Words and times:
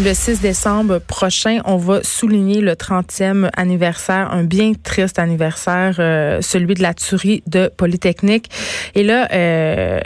Le 0.00 0.14
6 0.14 0.40
décembre 0.40 1.00
prochain, 1.00 1.60
on 1.64 1.76
va 1.76 2.04
souligner 2.04 2.60
le 2.60 2.74
30e 2.74 3.50
anniversaire, 3.56 4.32
un 4.32 4.44
bien 4.44 4.72
triste 4.80 5.18
anniversaire, 5.18 5.96
euh, 5.98 6.40
celui 6.40 6.74
de 6.74 6.82
la 6.82 6.94
tuerie 6.94 7.42
de 7.48 7.68
Polytechnique. 7.76 8.48
Et 8.94 9.02
là, 9.02 9.28
euh, 9.32 9.98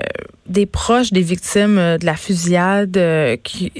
des 0.46 0.64
proches 0.64 1.12
des 1.12 1.20
victimes 1.20 1.76
de 1.76 2.06
la 2.06 2.14
fusillade 2.14 2.96
euh, 2.96 3.36
qui 3.36 3.70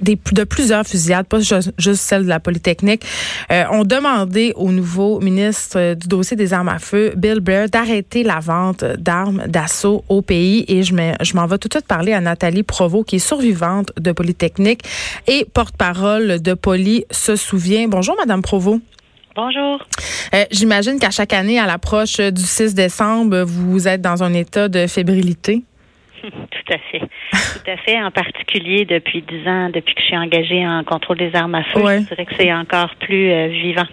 des, 0.00 0.18
de 0.32 0.44
plusieurs 0.44 0.86
fusillades, 0.86 1.26
pas 1.26 1.40
juste, 1.40 1.94
celle 1.94 2.24
de 2.24 2.28
la 2.28 2.40
Polytechnique, 2.40 3.02
euh, 3.50 3.64
ont 3.70 3.84
demandé 3.84 4.52
au 4.56 4.70
nouveau 4.70 5.20
ministre 5.20 5.94
du 5.94 6.08
dossier 6.08 6.36
des 6.36 6.52
armes 6.52 6.68
à 6.68 6.78
feu, 6.78 7.12
Bill 7.16 7.40
Blair, 7.40 7.68
d'arrêter 7.68 8.22
la 8.22 8.40
vente 8.40 8.84
d'armes 8.84 9.44
d'assaut 9.46 10.04
au 10.08 10.22
pays. 10.22 10.64
Et 10.68 10.82
je 10.82 11.36
m'en 11.36 11.46
vais 11.46 11.58
tout 11.58 11.68
de 11.68 11.74
suite 11.74 11.86
parler 11.86 12.12
à 12.12 12.20
Nathalie 12.20 12.62
Provo, 12.62 13.04
qui 13.04 13.16
est 13.16 13.20
survivante 13.20 13.92
de 13.98 14.12
Polytechnique 14.12 14.82
et 15.26 15.46
porte-parole 15.52 16.40
de 16.40 16.54
Poly 16.54 17.04
se 17.10 17.36
souvient. 17.36 17.88
Bonjour, 17.88 18.16
Madame 18.18 18.42
Provo. 18.42 18.80
Bonjour. 19.34 19.86
Euh, 20.34 20.44
J'imagine 20.50 20.98
qu'à 20.98 21.10
chaque 21.10 21.34
année, 21.34 21.58
à 21.58 21.66
l'approche 21.66 22.18
du 22.18 22.42
6 22.42 22.74
décembre, 22.74 23.42
vous 23.42 23.86
êtes 23.86 24.00
dans 24.00 24.22
un 24.22 24.32
état 24.32 24.68
de 24.68 24.86
fébrilité. 24.86 25.62
Tout 26.64 26.72
à 26.72 26.78
fait. 26.90 27.00
Tout 27.00 27.70
à 27.70 27.76
fait. 27.76 28.02
En 28.02 28.10
particulier 28.10 28.84
depuis 28.84 29.22
dix 29.22 29.46
ans, 29.48 29.68
depuis 29.70 29.94
que 29.94 30.00
je 30.00 30.06
suis 30.06 30.16
engagée 30.16 30.66
en 30.66 30.84
contrôle 30.84 31.18
des 31.18 31.34
armes 31.34 31.54
à 31.54 31.64
feu, 31.64 31.80
je 31.84 32.08
dirais 32.08 32.24
que 32.24 32.34
c'est 32.38 32.52
encore 32.52 32.94
plus 33.00 33.30
euh, 33.30 33.48
vivant. 33.48 33.86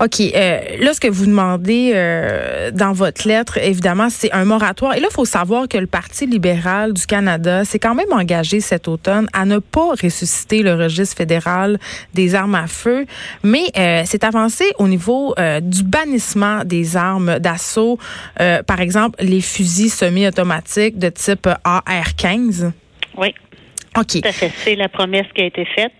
OK. 0.00 0.20
Euh, 0.20 0.60
là, 0.80 0.94
ce 0.94 1.00
que 1.00 1.08
vous 1.08 1.26
demandez 1.26 1.92
euh, 1.94 2.70
dans 2.70 2.92
votre 2.92 3.26
lettre, 3.26 3.58
évidemment, 3.58 4.08
c'est 4.10 4.32
un 4.32 4.44
moratoire. 4.44 4.96
Et 4.96 5.00
là, 5.00 5.08
il 5.10 5.14
faut 5.14 5.24
savoir 5.24 5.68
que 5.68 5.78
le 5.78 5.86
Parti 5.86 6.26
libéral 6.26 6.92
du 6.92 7.06
Canada 7.06 7.64
s'est 7.64 7.78
quand 7.78 7.94
même 7.94 8.12
engagé 8.12 8.60
cet 8.60 8.88
automne 8.88 9.28
à 9.32 9.44
ne 9.44 9.58
pas 9.58 9.90
ressusciter 10.02 10.62
le 10.62 10.74
registre 10.74 11.16
fédéral 11.16 11.78
des 12.14 12.34
armes 12.34 12.54
à 12.54 12.66
feu, 12.66 13.06
mais 13.42 13.64
c'est 14.04 14.24
avancé 14.24 14.64
au 14.78 14.88
niveau 14.88 15.34
du 15.60 15.82
bannissement 15.82 16.64
des 16.64 16.96
armes 16.96 17.38
d'assaut. 17.38 17.98
par 18.66 18.80
exemple, 18.80 19.16
les 19.22 19.40
fusils 19.40 19.90
semi-automatiques 19.90 20.98
de 20.98 21.08
type 21.08 21.48
AR-15? 22.02 22.72
Oui. 23.16 23.34
OK. 23.96 24.22
Tout 24.22 24.28
à 24.28 24.32
fait. 24.32 24.50
C'est 24.56 24.74
la 24.74 24.88
promesse 24.88 25.26
qui 25.34 25.42
a 25.42 25.46
été 25.46 25.66
faite. 25.66 25.92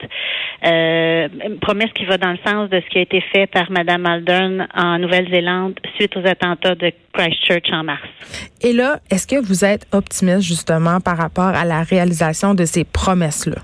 Euh, 0.64 1.28
une 1.44 1.58
promesse 1.58 1.90
qui 1.94 2.04
va 2.04 2.16
dans 2.16 2.30
le 2.30 2.38
sens 2.46 2.70
de 2.70 2.80
ce 2.80 2.88
qui 2.88 2.98
a 2.98 3.00
été 3.02 3.20
fait 3.32 3.46
par 3.48 3.70
Mme 3.70 4.06
Aldern 4.06 4.68
en 4.74 4.98
Nouvelle-Zélande 4.98 5.74
suite 5.96 6.16
aux 6.16 6.26
attentats 6.26 6.74
de 6.74 6.92
Christchurch 7.12 7.70
en 7.72 7.84
mars. 7.84 8.08
Et 8.62 8.72
là, 8.72 9.00
est-ce 9.10 9.26
que 9.26 9.44
vous 9.44 9.64
êtes 9.64 9.86
optimiste 9.92 10.42
justement 10.42 11.00
par 11.00 11.18
rapport 11.18 11.48
à 11.48 11.64
la 11.64 11.82
réalisation 11.82 12.54
de 12.54 12.64
ces 12.64 12.84
promesses-là? 12.84 13.56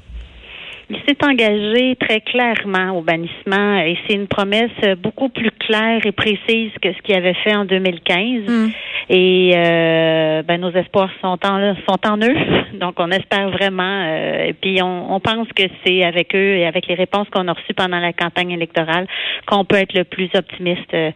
Il 0.90 0.96
s'est 1.06 1.22
engagé 1.22 1.96
très 1.96 2.20
clairement 2.22 2.96
au 2.96 3.02
bannissement 3.02 3.76
et 3.78 3.98
c'est 4.06 4.14
une 4.14 4.26
promesse 4.26 4.70
beaucoup 5.02 5.28
plus 5.28 5.50
claire 5.50 6.00
et 6.06 6.12
précise 6.12 6.70
que 6.80 6.92
ce 6.92 7.02
qu'il 7.02 7.14
avait 7.14 7.34
fait 7.34 7.54
en 7.54 7.66
2015. 7.66 8.48
Hmm. 8.48 8.68
Et 9.10 9.52
euh, 9.54 10.42
ben, 10.42 10.60
nos 10.60 10.70
espoirs 10.70 11.10
sont 11.22 11.38
en 11.44 11.74
sont 11.88 12.06
en 12.06 12.18
eux, 12.18 12.36
donc 12.74 12.94
on 12.98 13.10
espère 13.10 13.50
vraiment. 13.50 14.04
Euh, 14.06 14.46
et 14.48 14.52
puis 14.52 14.82
on, 14.82 15.14
on 15.14 15.20
pense 15.20 15.48
que 15.54 15.62
c'est 15.84 16.04
avec 16.04 16.34
eux 16.34 16.56
et 16.56 16.66
avec 16.66 16.86
les 16.86 16.94
réponses 16.94 17.28
qu'on 17.30 17.48
a 17.48 17.52
reçues 17.52 17.74
pendant 17.74 18.00
la 18.00 18.12
campagne 18.12 18.50
électorale 18.50 19.06
qu'on 19.46 19.64
peut 19.64 19.76
être 19.76 19.94
le 19.94 20.04
plus 20.04 20.28
optimiste. 20.34 20.92
Euh, 20.94 21.10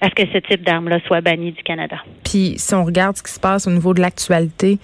à 0.00 0.08
ce 0.08 0.14
que 0.14 0.22
ce 0.32 0.38
type 0.38 0.64
d'arme-là 0.64 0.98
soit 1.06 1.20
banni 1.20 1.52
du 1.52 1.62
Canada. 1.62 1.96
Puis, 2.24 2.54
si 2.58 2.74
on 2.74 2.84
regarde 2.84 3.16
ce 3.16 3.22
qui 3.22 3.32
se 3.32 3.40
passe 3.40 3.66
au 3.66 3.70
niveau 3.70 3.94
de 3.94 4.00
l'actualité, 4.00 4.78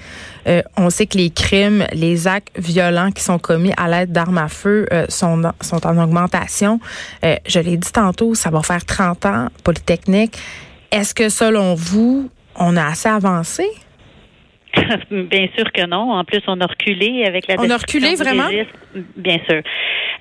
euh, 0.47 0.63
on 0.77 0.91
sait 0.91 1.07
que 1.07 1.19
les 1.19 1.31
crimes, 1.31 1.87
les 1.93 2.27
actes 2.27 2.51
violents 2.59 3.11
qui 3.11 3.23
sont 3.23 3.39
commis 3.39 3.73
à 3.77 3.89
l'aide 3.89 4.13
d'armes 4.13 4.39
à 4.39 4.49
feu 4.49 4.87
euh, 4.93 5.07
sont, 5.09 5.43
sont 5.61 5.87
en 5.87 6.03
augmentation. 6.03 6.81
Euh, 7.25 7.37
je 7.47 7.61
l'ai 7.61 7.77
dit 7.77 7.93
tantôt, 7.93 8.35
ça 8.35 8.51
va 8.51 8.63
faire 8.63 8.85
30 8.85 9.27
ans, 9.27 9.49
Polytechnique. 9.65 10.39
Est-ce 10.91 11.15
que, 11.15 11.29
selon 11.29 11.75
vous, 11.75 12.31
on 12.57 12.77
a 12.77 12.87
assez 12.87 13.09
avancé? 13.09 13.65
Bien 15.11 15.49
sûr 15.57 15.71
que 15.73 15.87
non. 15.87 16.13
En 16.13 16.25
plus, 16.25 16.41
on 16.47 16.61
a 16.61 16.67
reculé 16.67 17.25
avec 17.25 17.47
la. 17.47 17.57
On 17.59 17.71
a 17.71 17.77
reculé 17.77 18.15
vraiment? 18.15 18.49
Bien 19.17 19.39
sûr. 19.49 19.63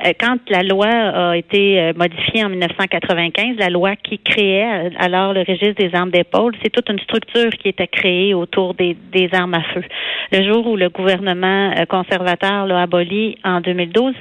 Euh, 0.06 0.14
quand 0.20 0.38
la 0.50 0.64
loi 0.64 0.88
a 0.88 1.38
été 1.38 1.80
euh, 1.80 1.94
modifiée 1.96 2.44
en 2.44 2.50
1995, 2.50 3.58
la 3.58 3.70
loi 3.70 3.96
qui 3.96 4.18
créait 4.20 4.88
euh, 4.88 4.90
alors 4.98 5.34
le 5.34 5.42
registre 5.42 5.76
des 5.76 5.94
armes 5.94 6.12
d'épaule, 6.12 6.56
c'est 6.64 6.70
toute 6.70 6.90
une 6.90 7.00
structure 7.00 7.52
qui 7.52 7.70
était 7.70 7.88
créée 7.88 8.34
autour 8.34 8.74
des, 8.74 8.96
des 9.12 9.30
armes 9.34 9.54
à 9.54 9.64
feu. 9.74 9.84
Le 10.32 10.44
jour 10.44 10.66
où 10.68 10.76
le 10.76 10.90
gouvernement 10.90 11.74
conservateur 11.90 12.66
l'a 12.66 12.82
aboli 12.82 13.38
en 13.44 13.62
2012, 13.62 14.14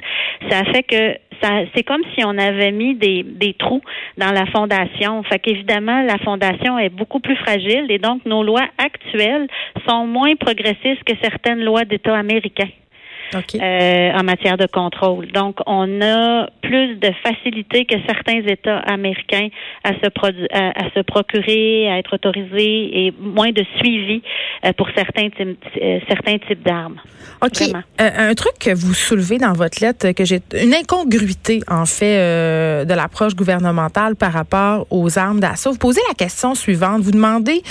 ça 0.49 0.59
a 0.59 0.63
fait 0.65 0.83
que 0.83 1.17
c'est 1.75 1.83
comme 1.83 2.01
si 2.15 2.23
on 2.23 2.37
avait 2.37 2.71
mis 2.71 2.95
des, 2.95 3.23
des 3.23 3.53
trous 3.53 3.81
dans 4.17 4.31
la 4.31 4.45
fondation. 4.47 5.23
Fait 5.23 5.39
qu'évidemment, 5.39 6.03
la 6.03 6.17
fondation 6.19 6.77
est 6.77 6.89
beaucoup 6.89 7.19
plus 7.19 7.35
fragile 7.37 7.85
et 7.89 7.97
donc 7.97 8.25
nos 8.25 8.43
lois 8.43 8.67
actuelles 8.77 9.47
sont 9.87 10.05
moins 10.05 10.20
progressistes 10.39 11.03
que 11.05 11.13
certaines 11.21 11.63
lois 11.63 11.85
d'État 11.85 12.15
américains. 12.17 12.69
Euh, 13.33 14.11
en 14.13 14.23
matière 14.23 14.57
de 14.57 14.67
contrôle. 14.67 15.31
Donc, 15.31 15.59
on 15.65 16.01
a 16.01 16.49
plus 16.61 16.95
de 16.97 17.11
facilité 17.23 17.85
que 17.85 17.95
certains 18.05 18.41
États 18.45 18.79
américains 18.79 19.47
à 19.83 19.93
se, 19.93 20.07
à, 20.53 20.89
se 20.93 20.99
procurer, 21.01 21.89
à 21.89 21.97
être 21.99 22.13
autorisés 22.13 23.05
et 23.05 23.13
moins 23.19 23.51
de 23.51 23.63
suivi 23.77 24.21
euh, 24.65 24.73
pour 24.73 24.89
certains, 24.95 25.29
euh, 25.39 25.99
certains 26.09 26.39
types 26.39 26.63
d'armes. 26.63 26.99
OK. 27.41 27.61
un 27.99 28.33
truc 28.33 28.53
que 28.59 28.75
vous 28.75 28.93
soulevez 28.93 29.37
dans 29.37 29.53
votre 29.53 29.81
lettre, 29.81 30.11
que 30.11 30.25
j'ai 30.25 30.41
une 30.61 30.73
incongruité, 30.73 31.61
en 31.69 31.85
fait, 31.85 32.85
de 32.85 32.93
l'approche 32.93 33.35
gouvernementale 33.35 34.15
par 34.15 34.33
rapport 34.33 34.87
aux 34.89 35.17
armes 35.17 35.39
d'assaut. 35.39 35.71
Vous 35.71 35.77
posez 35.77 36.01
la 36.09 36.15
question 36.15 36.53
suivante. 36.53 37.01
Vous 37.01 37.11
demandez 37.11 37.61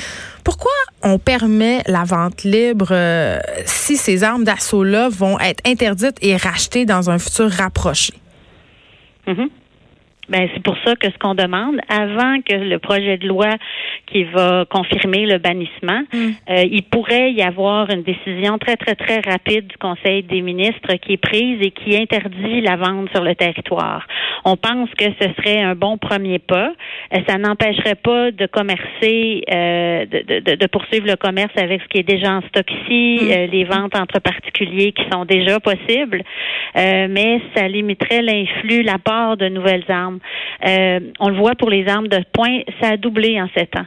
pourquoi 0.45 0.73
on 1.03 1.19
permet 1.19 1.83
la 1.87 2.05
vente 2.05 2.45
libre 2.45 2.89
euh, 2.91 3.39
si 3.67 3.97
ces 3.97 4.23
armes 4.23 4.45
d'assaut-là 4.45 5.09
vont 5.09 5.39
être 5.39 5.61
interdites 5.67 6.17
et 6.23 6.37
rachetées 6.37 6.85
dans 6.85 7.11
un 7.11 7.19
futur 7.19 7.51
rapproché? 7.51 8.15
Mm-hmm. 9.27 9.49
Ben, 10.31 10.49
c'est 10.55 10.63
pour 10.63 10.77
ça 10.85 10.95
que 10.95 11.11
ce 11.11 11.19
qu'on 11.19 11.35
demande, 11.35 11.81
avant 11.89 12.41
que 12.43 12.55
le 12.55 12.79
projet 12.79 13.19
de 13.19 13.27
loi 13.27 13.49
qui 14.07 14.23
va 14.25 14.65
confirmer 14.65 15.27
le 15.27 15.39
bannissement, 15.39 16.03
mm. 16.13 16.31
euh, 16.51 16.65
il 16.71 16.85
pourrait 16.85 17.33
y 17.33 17.43
avoir 17.43 17.91
une 17.91 18.05
décision 18.05 18.57
très, 18.59 18.77
très, 18.77 18.95
très 18.95 19.21
rapide 19.29 19.67
du 19.67 19.77
Conseil 19.79 20.23
des 20.23 20.41
ministres 20.41 20.95
qui 21.03 21.15
est 21.15 21.17
prise 21.17 21.59
et 21.61 21.73
qui 21.73 21.97
interdit 21.97 22.61
la 22.61 22.77
vente 22.77 23.11
sur 23.13 23.25
le 23.25 23.35
territoire. 23.35 24.07
On 24.45 24.57
pense 24.57 24.89
que 24.97 25.07
ce 25.21 25.29
serait 25.37 25.61
un 25.63 25.75
bon 25.75 25.99
premier 25.99 26.39
pas. 26.39 26.73
Euh, 27.13 27.19
ça 27.29 27.37
n'empêcherait 27.37 27.97
pas 27.97 28.31
de 28.31 28.47
commercer, 28.47 29.43
euh, 29.53 30.07
de, 30.07 30.41
de, 30.41 30.55
de, 30.55 30.67
poursuivre 30.69 31.09
le 31.09 31.17
commerce 31.17 31.53
avec 31.57 31.83
ce 31.83 31.89
qui 31.89 31.99
est 31.99 32.09
déjà 32.09 32.35
en 32.35 32.43
stock 32.43 32.71
ici, 32.71 33.19
mm. 33.21 33.51
les 33.51 33.65
ventes 33.65 33.97
entre 33.97 34.21
particuliers 34.21 34.93
qui 34.93 35.03
sont 35.13 35.25
déjà 35.25 35.59
possibles, 35.59 36.23
mais 36.77 37.41
ça 37.57 37.67
limiterait 37.67 38.23
l'influx, 38.23 38.83
l'apport 38.83 39.37
de 39.37 39.49
nouvelles 39.49 39.85
armes. 39.89 40.20
Euh, 40.67 41.01
on 41.19 41.29
le 41.29 41.37
voit 41.37 41.55
pour 41.55 41.71
les 41.71 41.89
armes 41.89 42.09
de 42.09 42.21
poing, 42.33 42.61
ça 42.81 42.91
a 42.91 42.97
doublé 42.97 43.41
en 43.41 43.49
sept 43.57 43.75
ans. 43.77 43.87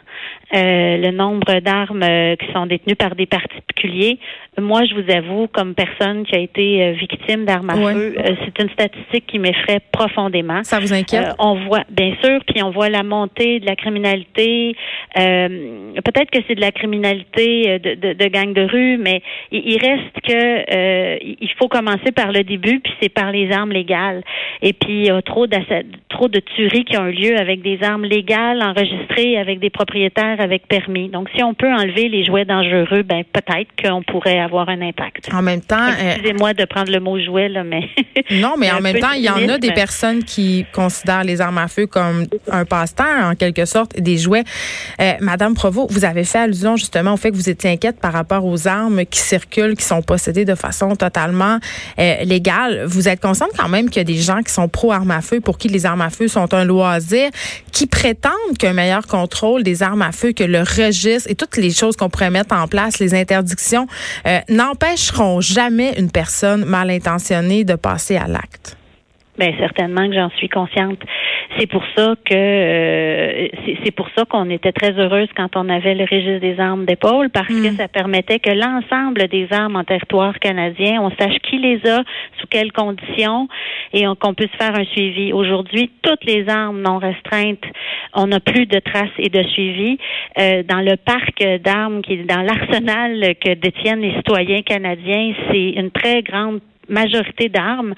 Euh, 0.54 0.98
le 0.98 1.12
nombre 1.12 1.60
d'armes 1.62 2.04
euh, 2.04 2.36
qui 2.36 2.52
sont 2.54 2.68
détenues 2.68 2.96
par 2.96 3.16
des 3.16 3.26
particuliers. 3.26 4.20
Moi, 4.60 4.84
je 4.86 4.94
vous 4.94 5.12
avoue, 5.12 5.48
comme 5.48 5.74
personne 5.74 6.24
qui 6.26 6.36
a 6.36 6.40
été 6.40 6.92
victime 6.92 7.46
d'armes 7.46 7.72
à 7.72 7.76
feu, 7.76 8.16
c'est 8.46 8.64
une 8.64 8.70
statistique 8.70 9.26
qui 9.26 9.40
m'effraie 9.40 9.80
profondément. 9.92 10.64
Ça 10.64 10.80
vous 10.80 10.94
inquiète? 10.94 11.34
on 11.40 11.56
voit, 11.66 11.84
bien 11.90 12.14
sûr, 12.24 12.40
puis 12.46 12.62
on 12.62 12.70
voit 12.70 12.90
la 12.90 13.02
montée 13.02 13.60
de 13.60 13.66
la 13.66 13.76
criminalité. 13.76 14.76
Peut-être 15.16 16.30
que 16.30 16.40
c'est 16.48 16.54
de 16.54 16.62
la 16.62 16.72
criminalité 16.72 17.80
de, 17.80 17.96
de, 17.96 18.14
de 18.14 18.28
gang 18.28 18.54
de 18.54 18.62
rue, 18.62 18.98
mais 18.98 19.24
il, 19.52 19.80
reste 19.80 20.22
que 20.24 21.24
il 21.24 21.52
faut 21.58 21.68
commencer 21.68 22.12
par 22.16 22.32
le 22.32 22.44
début, 22.44 22.80
puis 22.80 22.94
c'est 23.02 23.10
par 23.10 23.32
les 23.32 23.52
armes 23.52 23.72
légales. 23.72 24.22
Et 24.62 24.74
puis, 24.74 25.00
il 25.00 25.06
y 25.06 25.10
a 25.10 25.22
trop, 25.22 25.48
trop 26.10 26.23
de 26.28 26.40
tueries 26.40 26.86
qui 26.86 26.98
ont 26.98 27.08
eu 27.08 27.14
lieu 27.14 27.38
avec 27.38 27.62
des 27.62 27.80
armes 27.84 28.06
légales 28.06 28.62
enregistrées 28.62 29.38
avec 29.38 29.60
des 29.60 29.70
propriétaires 29.70 30.40
avec 30.40 30.68
permis. 30.68 31.10
Donc, 31.10 31.30
si 31.36 31.44
on 31.44 31.54
peut 31.54 31.72
enlever 31.72 32.10
les 32.10 32.26
jouets 32.26 32.46
dangereux, 32.46 33.04
ben 33.04 33.24
peut-être 33.32 33.70
qu'on 33.82 34.04
pourrait 34.04 34.40
avoir 34.40 34.70
un 34.70 34.82
impact. 34.82 35.30
En 35.34 35.42
même 35.42 35.62
temps, 35.62 35.76
euh, 35.78 36.12
excusez-moi 36.12 36.54
de 36.54 36.66
prendre 36.66 36.92
le 36.92 37.00
mot 37.00 37.20
jouet 37.20 37.50
là, 37.50 37.64
mais 37.64 37.90
non, 38.32 38.56
mais 38.58 38.72
en 38.72 38.82
même 38.82 39.00
temps, 39.00 39.12
il 39.16 39.24
y 39.24 39.30
en 39.30 39.48
a 39.50 39.58
des 39.58 39.72
personnes 39.72 40.24
qui 40.24 40.66
considèrent 40.74 41.24
les 41.24 41.42
armes 41.42 41.58
à 41.58 41.68
feu 41.68 41.88
comme 41.88 42.26
un 42.52 42.66
passe-temps 42.66 43.30
en 43.32 43.36
quelque 43.36 43.66
sorte, 43.66 44.00
des 44.00 44.18
jouets. 44.18 44.44
Euh, 45.02 45.14
Madame 45.20 45.54
Provo, 45.54 45.88
vous 45.90 46.06
avez 46.06 46.24
fait 46.24 46.40
allusion 46.40 46.76
justement 46.76 47.14
au 47.14 47.18
fait 47.18 47.32
que 47.32 47.36
vous 47.36 47.50
étiez 47.50 47.72
inquiète 47.72 48.00
par 48.00 48.14
rapport 48.14 48.46
aux 48.46 48.68
armes 48.68 49.06
qui 49.06 49.20
circulent, 49.20 49.76
qui 49.76 49.86
sont 49.86 50.02
possédées 50.02 50.46
de 50.46 50.56
façon 50.56 50.96
totalement 50.96 51.60
euh, 52.00 52.24
légale. 52.24 52.84
Vous 52.86 53.08
êtes 53.08 53.22
consciente 53.22 53.52
quand 53.58 53.70
même 53.70 53.90
qu'il 53.90 53.98
y 53.98 54.02
a 54.02 54.04
des 54.04 54.22
gens 54.22 54.42
qui 54.42 54.52
sont 54.52 54.68
pro 54.68 54.92
armes 54.92 55.12
à 55.12 55.22
feu 55.22 55.40
pour 55.40 55.58
qui 55.58 55.68
les 55.68 55.86
armes 55.86 56.02
à 56.02 56.10
feu 56.10 56.13
sont 56.28 56.54
un 56.54 56.66
loisir, 56.66 57.30
qui 57.72 57.88
prétendent 57.88 58.58
qu'un 58.58 58.74
meilleur 58.74 59.08
contrôle 59.08 59.64
des 59.64 59.84
armes 59.84 60.02
à 60.02 60.12
feu, 60.12 60.34
que 60.34 60.44
le 60.44 60.62
registre 60.62 61.30
et 61.30 61.36
toutes 61.36 61.58
les 61.58 61.72
choses 61.72 61.96
qu'on 61.96 62.10
pourrait 62.10 62.32
mettre 62.32 62.56
en 62.56 62.68
place, 62.68 63.00
les 63.00 63.14
interdictions, 63.14 63.88
euh, 64.26 64.40
n'empêcheront 64.50 65.42
jamais 65.42 65.94
une 65.98 66.12
personne 66.12 66.66
mal 66.66 66.90
intentionnée 66.90 67.64
de 67.64 67.76
passer 67.76 68.16
à 68.16 68.28
l'acte. 68.28 68.78
Bien, 69.38 69.52
certainement 69.58 70.08
que 70.08 70.14
j'en 70.14 70.30
suis 70.38 70.48
consciente. 70.48 71.00
C'est 71.58 71.66
pour 71.66 71.84
ça 71.96 72.14
que 72.24 72.36
euh, 72.36 73.48
c'est 73.84 73.92
pour 73.92 74.08
ça 74.16 74.26
qu'on 74.26 74.48
était 74.52 74.72
très 74.72 74.92
heureuse 74.92 75.28
quand 75.36 75.56
on 75.56 75.70
avait 75.70 75.96
le 75.96 76.04
registre 76.04 76.40
des 76.40 76.60
armes 76.60 76.86
d'épaule 76.86 77.32
parce 77.32 77.48
que 77.48 77.72
hmm. 77.72 77.78
ça 77.78 77.88
permettait 77.88 78.38
que 78.38 78.52
l'ensemble 78.52 79.28
des 79.30 79.48
armes 79.52 79.76
en 79.76 79.84
territoire 79.84 80.38
canadien, 80.40 81.02
on 81.02 81.10
sache 81.20 81.40
qui 81.50 81.58
les 81.58 81.82
a, 81.90 82.04
sous 82.40 82.48
quelles 82.48 82.72
conditions 82.72 83.48
et 83.92 84.06
qu'on 84.20 84.36
puisse 84.36 84.52
faire 84.60 84.76
un 84.76 84.86
suivi. 84.86 85.34
Aujourd'hui, 85.34 85.90
toutes 86.04 86.24
les 86.26 86.48
armes 86.48 86.82
non 86.82 87.00
restreintes, 87.00 87.66
on 88.14 88.28
n'a 88.28 88.40
plus 88.40 88.68
de 88.68 88.80
traces 88.80 89.10
et 89.18 89.30
de 89.30 89.42
suivi. 89.44 89.98
Euh, 90.40 90.62
dans 90.62 90.82
le 90.82 90.96
parc 90.96 91.44
d'armes 91.64 92.04
qui 92.04 92.14
est 92.14 92.24
dans 92.24 92.42
l'arsenal 92.42 93.36
que 93.44 93.54
détiennent 93.56 94.02
les 94.02 94.14
citoyens 94.16 94.62
canadiens, 94.62 95.34
c'est 95.50 95.70
une 95.72 95.90
très 95.90 96.22
grande 96.22 96.60
majorité 96.90 97.50
d'armes. 97.50 97.94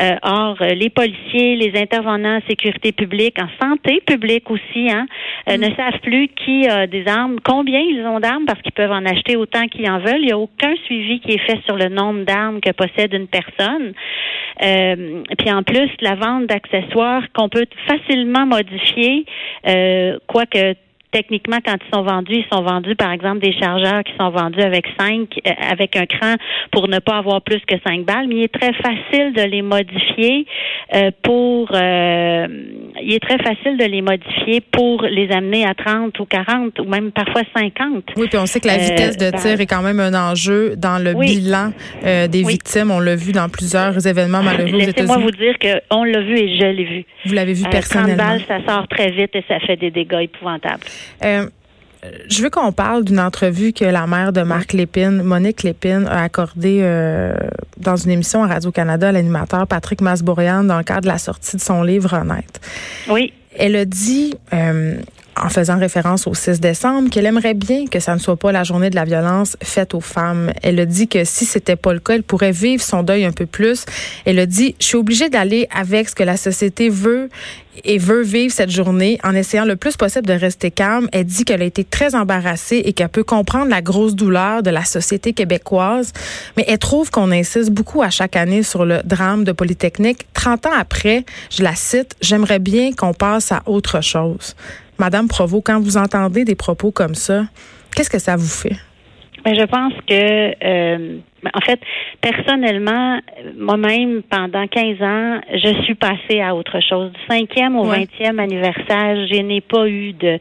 Euh, 0.00 0.16
or, 0.22 0.56
les 0.60 0.90
policiers, 0.90 1.56
les 1.56 1.80
intervenants 1.80 2.36
en 2.36 2.48
sécurité 2.48 2.92
publique, 2.92 3.36
en 3.40 3.48
santé 3.60 4.02
publique 4.06 4.50
aussi, 4.50 4.90
hein, 4.90 5.06
euh, 5.48 5.56
mm. 5.56 5.60
ne 5.60 5.74
savent 5.74 6.00
plus 6.02 6.28
qui 6.28 6.68
a 6.68 6.86
des 6.86 7.06
armes, 7.06 7.38
combien 7.44 7.80
ils 7.80 8.04
ont 8.06 8.20
d'armes, 8.20 8.44
parce 8.46 8.60
qu'ils 8.62 8.72
peuvent 8.72 8.90
en 8.90 9.04
acheter 9.04 9.36
autant 9.36 9.66
qu'ils 9.68 9.88
en 9.90 9.98
veulent. 9.98 10.20
Il 10.20 10.26
n'y 10.26 10.32
a 10.32 10.38
aucun 10.38 10.74
suivi 10.84 11.20
qui 11.20 11.32
est 11.32 11.46
fait 11.46 11.60
sur 11.64 11.76
le 11.76 11.88
nombre 11.88 12.24
d'armes 12.24 12.60
que 12.60 12.70
possède 12.70 13.12
une 13.14 13.28
personne. 13.28 13.92
Euh, 14.62 15.22
puis 15.38 15.52
en 15.52 15.62
plus, 15.62 15.90
la 16.00 16.14
vente 16.14 16.46
d'accessoires 16.46 17.22
qu'on 17.34 17.48
peut 17.48 17.66
facilement 17.86 18.46
modifier, 18.46 19.26
euh, 19.66 20.18
quoique 20.26 20.74
techniquement, 21.16 21.58
quand 21.64 21.76
ils 21.80 21.94
sont 21.94 22.02
vendus, 22.02 22.44
ils 22.44 22.46
sont 22.52 22.62
vendus, 22.62 22.94
par 22.94 23.10
exemple, 23.10 23.38
des 23.38 23.54
chargeurs 23.54 24.04
qui 24.04 24.12
sont 24.20 24.28
vendus 24.28 24.60
avec 24.60 24.84
cinq, 24.98 25.28
euh, 25.46 25.50
avec 25.70 25.96
un 25.96 26.04
cran 26.04 26.34
pour 26.72 26.88
ne 26.88 26.98
pas 26.98 27.16
avoir 27.16 27.40
plus 27.40 27.60
que 27.66 27.76
cinq 27.86 28.04
balles, 28.04 28.26
mais 28.28 28.34
il 28.36 28.42
est 28.42 28.52
très 28.52 28.74
facile 28.74 29.32
de 29.32 29.42
les 29.42 29.62
modifier 29.62 30.46
euh, 30.94 31.10
pour, 31.22 31.70
euh, 31.72 32.46
il 33.02 33.14
est 33.14 33.22
très 33.22 33.38
facile 33.38 33.78
de 33.78 33.84
les 33.84 34.02
modifier 34.02 34.60
pour 34.60 35.02
les 35.02 35.30
amener 35.32 35.64
à 35.64 35.72
30 35.72 36.18
ou 36.20 36.26
40 36.26 36.78
ou 36.80 36.84
même 36.84 37.12
parfois 37.12 37.42
50. 37.56 38.04
Oui, 38.18 38.26
puis 38.28 38.38
on 38.38 38.44
sait 38.44 38.60
que 38.60 38.66
la 38.66 38.76
vitesse 38.76 39.16
de 39.16 39.30
tir 39.30 39.58
est 39.58 39.66
quand 39.66 39.82
même 39.82 40.00
un 40.00 40.12
enjeu 40.12 40.76
dans 40.76 41.02
le 41.02 41.14
bilan 41.14 41.72
des 42.02 42.42
victimes. 42.42 42.90
On 42.90 43.00
l'a 43.00 43.16
vu 43.16 43.32
dans 43.32 43.48
plusieurs 43.48 44.06
événements 44.06 44.42
malheureux. 44.42 44.78
Laissez-moi 44.78 45.16
vous 45.16 45.30
dire 45.30 45.54
qu'on 45.58 46.04
l'a 46.04 46.20
vu 46.20 46.38
et 46.38 46.58
je 46.58 46.66
l'ai 46.66 46.84
vu. 46.84 47.04
Vous 47.24 47.34
l'avez 47.34 47.54
vu 47.54 47.64
personnellement. 47.70 48.16
30 48.16 48.46
balles, 48.48 48.62
ça 48.66 48.72
sort 48.72 48.88
très 48.88 49.10
vite 49.10 49.34
et 49.34 49.44
ça 49.48 49.60
fait 49.60 49.76
des 49.76 49.90
dégâts 49.90 50.24
épouvantables. 50.24 50.84
Euh, 51.24 51.46
je 52.28 52.42
veux 52.42 52.50
qu'on 52.50 52.72
parle 52.72 53.04
d'une 53.04 53.20
entrevue 53.20 53.72
que 53.72 53.84
la 53.84 54.06
mère 54.06 54.32
de 54.32 54.42
Marc 54.42 54.72
Lépine, 54.72 55.22
Monique 55.22 55.62
Lépine, 55.62 56.06
a 56.08 56.22
accordée 56.22 56.80
euh, 56.82 57.34
dans 57.78 57.96
une 57.96 58.10
émission 58.10 58.44
à 58.44 58.48
Radio-Canada 58.48 59.08
à 59.08 59.12
l'animateur 59.12 59.66
Patrick 59.66 60.00
Masbourian 60.00 60.64
dans 60.64 60.78
le 60.78 60.84
cadre 60.84 61.02
de 61.02 61.08
la 61.08 61.18
sortie 61.18 61.56
de 61.56 61.60
son 61.60 61.82
livre 61.82 62.12
Honnête. 62.12 62.60
Oui. 63.08 63.32
Elle 63.58 63.76
a 63.76 63.84
dit, 63.84 64.34
euh, 64.52 64.96
en 65.40 65.48
faisant 65.48 65.78
référence 65.78 66.26
au 66.26 66.34
6 66.34 66.60
décembre, 66.60 67.10
qu'elle 67.10 67.26
aimerait 67.26 67.54
bien 67.54 67.86
que 67.86 68.00
ça 68.00 68.14
ne 68.14 68.18
soit 68.20 68.36
pas 68.36 68.52
la 68.52 68.64
journée 68.64 68.90
de 68.90 68.96
la 68.96 69.04
violence 69.04 69.56
faite 69.62 69.94
aux 69.94 70.00
femmes. 70.00 70.52
Elle 70.62 70.80
a 70.80 70.86
dit 70.86 71.08
que 71.08 71.24
si 71.24 71.44
c'était 71.44 71.76
pas 71.76 71.92
le 71.92 72.00
cas, 72.00 72.14
elle 72.14 72.22
pourrait 72.22 72.52
vivre 72.52 72.82
son 72.82 73.02
deuil 73.02 73.24
un 73.24 73.32
peu 73.32 73.46
plus. 73.46 73.84
Elle 74.24 74.38
a 74.38 74.46
dit, 74.46 74.74
je 74.80 74.86
suis 74.86 74.96
obligée 74.96 75.28
d'aller 75.28 75.68
avec 75.74 76.08
ce 76.08 76.14
que 76.14 76.22
la 76.22 76.36
société 76.36 76.88
veut 76.88 77.28
et 77.84 77.98
veut 77.98 78.22
vivre 78.22 78.52
cette 78.52 78.70
journée 78.70 79.18
en 79.22 79.34
essayant 79.34 79.66
le 79.66 79.76
plus 79.76 79.96
possible 79.96 80.26
de 80.26 80.32
rester 80.32 80.70
calme. 80.70 81.08
Elle 81.12 81.24
dit 81.24 81.44
qu'elle 81.44 81.62
a 81.62 81.66
été 81.66 81.84
très 81.84 82.14
embarrassée 82.14 82.82
et 82.84 82.92
qu'elle 82.92 83.08
peut 83.08 83.24
comprendre 83.24 83.68
la 83.68 83.82
grosse 83.82 84.14
douleur 84.14 84.62
de 84.62 84.70
la 84.70 84.84
société 84.84 85.32
québécoise, 85.34 86.12
mais 86.56 86.64
elle 86.66 86.78
trouve 86.78 87.10
qu'on 87.10 87.30
insiste 87.30 87.70
beaucoup 87.70 88.02
à 88.02 88.10
chaque 88.10 88.36
année 88.36 88.62
sur 88.62 88.84
le 88.84 89.00
drame 89.04 89.44
de 89.44 89.52
Polytechnique. 89.52 90.26
30 90.32 90.66
ans 90.66 90.74
après, 90.78 91.24
je 91.50 91.62
la 91.62 91.74
cite, 91.74 92.16
j'aimerais 92.20 92.58
bien 92.58 92.92
qu'on 92.92 93.12
passe 93.12 93.52
à 93.52 93.62
autre 93.66 94.00
chose. 94.00 94.54
Madame 94.98 95.28
Provost, 95.28 95.64
quand 95.66 95.80
vous 95.80 95.96
entendez 95.96 96.44
des 96.44 96.54
propos 96.54 96.90
comme 96.90 97.14
ça, 97.14 97.44
qu'est-ce 97.94 98.10
que 98.10 98.18
ça 98.18 98.36
vous 98.36 98.46
fait? 98.46 98.76
Ben, 99.44 99.54
je 99.54 99.64
pense 99.64 99.92
que, 100.08 100.64
euh, 100.64 101.18
en 101.54 101.60
fait, 101.60 101.80
personnellement, 102.20 103.20
moi-même, 103.56 104.22
pendant 104.22 104.66
15 104.66 105.02
ans, 105.02 105.40
je 105.52 105.82
suis 105.82 105.94
passée 105.94 106.40
à 106.40 106.54
autre 106.54 106.80
chose. 106.80 107.12
Du 107.12 107.20
cinquième 107.28 107.76
au 107.76 107.84
vingtième 107.84 108.38
anniversaire, 108.38 109.26
je 109.26 109.40
n'ai 109.42 109.60
pas 109.60 109.86
eu 109.88 110.12
de, 110.12 110.38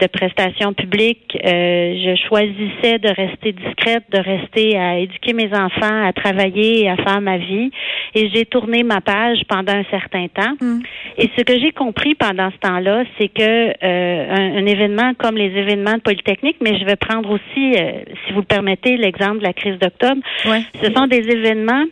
de 0.00 0.06
prestations 0.06 0.72
publiques. 0.72 1.38
Euh, 1.44 1.94
je 2.04 2.28
choisissais 2.28 2.98
de 2.98 3.08
rester 3.08 3.52
discrète, 3.52 4.04
de 4.10 4.18
rester 4.18 4.76
à 4.76 4.98
éduquer 4.98 5.32
mes 5.32 5.52
enfants, 5.54 6.06
à 6.06 6.12
travailler 6.12 6.84
et 6.84 6.90
à 6.90 6.96
faire 6.96 7.20
ma 7.20 7.38
vie. 7.38 7.70
Et 8.14 8.30
j'ai 8.30 8.44
tourné 8.44 8.82
ma 8.82 9.00
page 9.00 9.38
pendant 9.48 9.72
un 9.72 9.84
certain 9.90 10.26
temps. 10.28 10.54
Mm. 10.60 10.80
Et 11.18 11.30
ce 11.36 11.42
que 11.42 11.58
j'ai 11.58 11.72
compris 11.72 12.14
pendant 12.14 12.50
ce 12.50 12.56
temps-là, 12.68 13.04
c'est 13.18 13.28
que 13.28 13.72
euh, 13.84 14.58
un, 14.58 14.66
événement 14.66 15.12
comme 15.18 15.36
les 15.36 15.56
événements 15.56 15.94
de 15.94 16.00
Polytechnique, 16.00 16.56
mais 16.60 16.78
je 16.78 16.84
vais 16.84 16.96
prendre 16.96 17.30
aussi, 17.30 17.74
euh, 17.76 18.02
si 18.26 18.32
vous 18.32 18.40
le 18.40 18.46
permettez, 18.46 18.96
l'exemple 18.96 19.38
de 19.38 19.44
la 19.44 19.52
crise 19.52 19.78
d'octobre. 19.78 20.20
Ce 20.42 20.92
sont 20.92 21.06
des 21.06 21.28
événements 21.28 21.84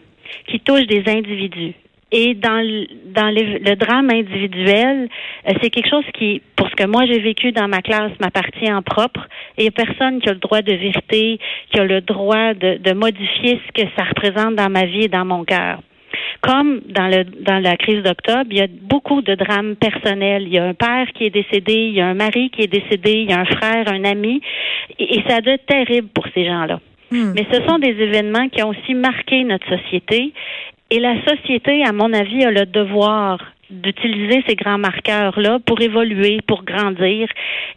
qui 0.46 0.60
touchent 0.60 0.86
des 0.86 1.04
individus. 1.06 1.74
Et 2.14 2.34
dans 2.34 2.60
le, 2.60 2.86
dans 3.14 3.30
le 3.30 3.74
drame 3.74 4.10
individuel, 4.10 5.08
euh, 5.48 5.52
c'est 5.62 5.70
quelque 5.70 5.88
chose 5.88 6.04
qui, 6.12 6.42
pour 6.56 6.68
ce 6.68 6.74
que 6.74 6.86
moi 6.86 7.06
j'ai 7.06 7.18
vécu 7.20 7.52
dans 7.52 7.68
ma 7.68 7.80
classe, 7.80 8.12
m'appartient 8.20 8.70
en 8.70 8.82
propre. 8.82 9.26
Et 9.56 9.62
il 9.62 9.64
n'y 9.64 9.68
a 9.68 9.84
personne 9.84 10.20
qui 10.20 10.28
a 10.28 10.34
le 10.34 10.38
droit 10.38 10.60
de 10.60 10.74
vérité, 10.74 11.38
qui 11.70 11.80
a 11.80 11.84
le 11.84 12.02
droit 12.02 12.52
de, 12.52 12.76
de 12.76 12.92
modifier 12.92 13.58
ce 13.66 13.82
que 13.82 13.88
ça 13.96 14.04
représente 14.04 14.56
dans 14.56 14.68
ma 14.68 14.84
vie 14.84 15.04
et 15.04 15.08
dans 15.08 15.24
mon 15.24 15.44
cœur. 15.44 15.80
Comme 16.42 16.80
dans, 16.88 17.08
le, 17.08 17.24
dans 17.24 17.60
la 17.60 17.76
crise 17.76 18.02
d'octobre, 18.02 18.46
il 18.50 18.58
y 18.58 18.60
a 18.60 18.66
beaucoup 18.66 19.22
de 19.22 19.34
drames 19.34 19.76
personnels. 19.76 20.42
Il 20.42 20.52
y 20.52 20.58
a 20.58 20.64
un 20.64 20.74
père 20.74 21.06
qui 21.14 21.24
est 21.24 21.30
décédé, 21.30 21.72
il 21.72 21.94
y 21.94 22.00
a 22.00 22.06
un 22.06 22.14
mari 22.14 22.50
qui 22.50 22.62
est 22.62 22.72
décédé, 22.72 23.12
il 23.22 23.30
y 23.30 23.32
a 23.32 23.40
un 23.40 23.44
frère, 23.44 23.88
un 23.88 24.04
ami. 24.04 24.42
Et, 24.98 25.22
ça 25.28 25.40
doit 25.40 25.54
être 25.54 25.66
terrible 25.66 26.08
pour 26.08 26.26
ces 26.34 26.44
gens-là. 26.44 26.80
Hmm. 27.12 27.32
Mais 27.34 27.46
ce 27.52 27.62
sont 27.68 27.78
des 27.78 27.90
événements 27.90 28.48
qui 28.48 28.62
ont 28.62 28.70
aussi 28.70 28.94
marqué 28.94 29.44
notre 29.44 29.68
société 29.68 30.32
et 30.92 31.00
la 31.00 31.14
société, 31.24 31.82
à 31.84 31.92
mon 31.92 32.12
avis, 32.12 32.44
a 32.44 32.50
le 32.50 32.66
devoir 32.66 33.38
d'utiliser 33.70 34.44
ces 34.46 34.56
grands 34.56 34.76
marqueurs-là 34.76 35.58
pour 35.64 35.80
évoluer, 35.80 36.40
pour 36.46 36.64
grandir. 36.64 37.28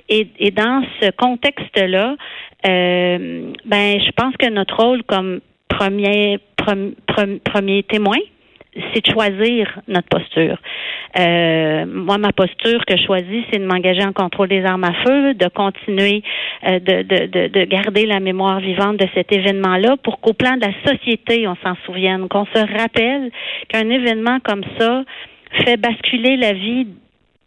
Et, 0.10 0.52
dans 0.52 0.84
ce 1.00 1.12
contexte-là, 1.12 2.18
euh, 2.68 3.52
ben, 3.64 4.02
je 4.02 4.12
pense 4.18 4.36
que 4.36 4.50
notre 4.50 4.76
rôle 4.76 5.04
comme 5.04 5.40
premier, 5.70 6.40
premier 6.58 7.84
témoin, 7.84 8.18
c'est 8.94 9.06
de 9.06 9.12
choisir 9.12 9.80
notre 9.88 10.10
posture. 10.10 10.58
Euh, 11.18 11.86
moi, 11.88 12.18
ma 12.18 12.34
posture 12.34 12.84
que 12.86 12.98
je 12.98 13.04
choisis, 13.06 13.46
c'est 13.52 13.60
de 13.60 13.66
m'engager 13.66 14.04
en 14.04 14.12
contrôle 14.12 14.50
des 14.50 14.66
armes 14.66 14.84
à 14.84 14.94
feu, 15.06 15.34
de 15.34 15.48
continuer 15.48 16.24
euh, 16.68 16.80
de, 16.80 17.04
de, 17.04 17.48
de, 17.48 17.66
garder 17.66 18.06
la 18.06 18.20
mémoire 18.20 18.60
vivante 18.60 18.98
de 18.98 19.08
cet 19.14 19.32
événement-là 19.32 19.96
pour 20.04 20.20
qu'au 20.20 20.34
plan 20.34 20.58
de 20.58 20.66
la 20.66 20.74
société, 20.92 21.48
on 21.48 21.56
s'en 21.64 21.76
souvienne, 21.86 22.28
qu'on 22.28 22.46
se 22.46 22.60
rappelle 22.60 23.32
qu'un 23.70 23.90
événement 23.90 24.40
comme 24.44 24.64
ça 24.78 25.04
fait 25.64 25.78
basculer 25.78 26.36
la 26.36 26.52
vie 26.52 26.88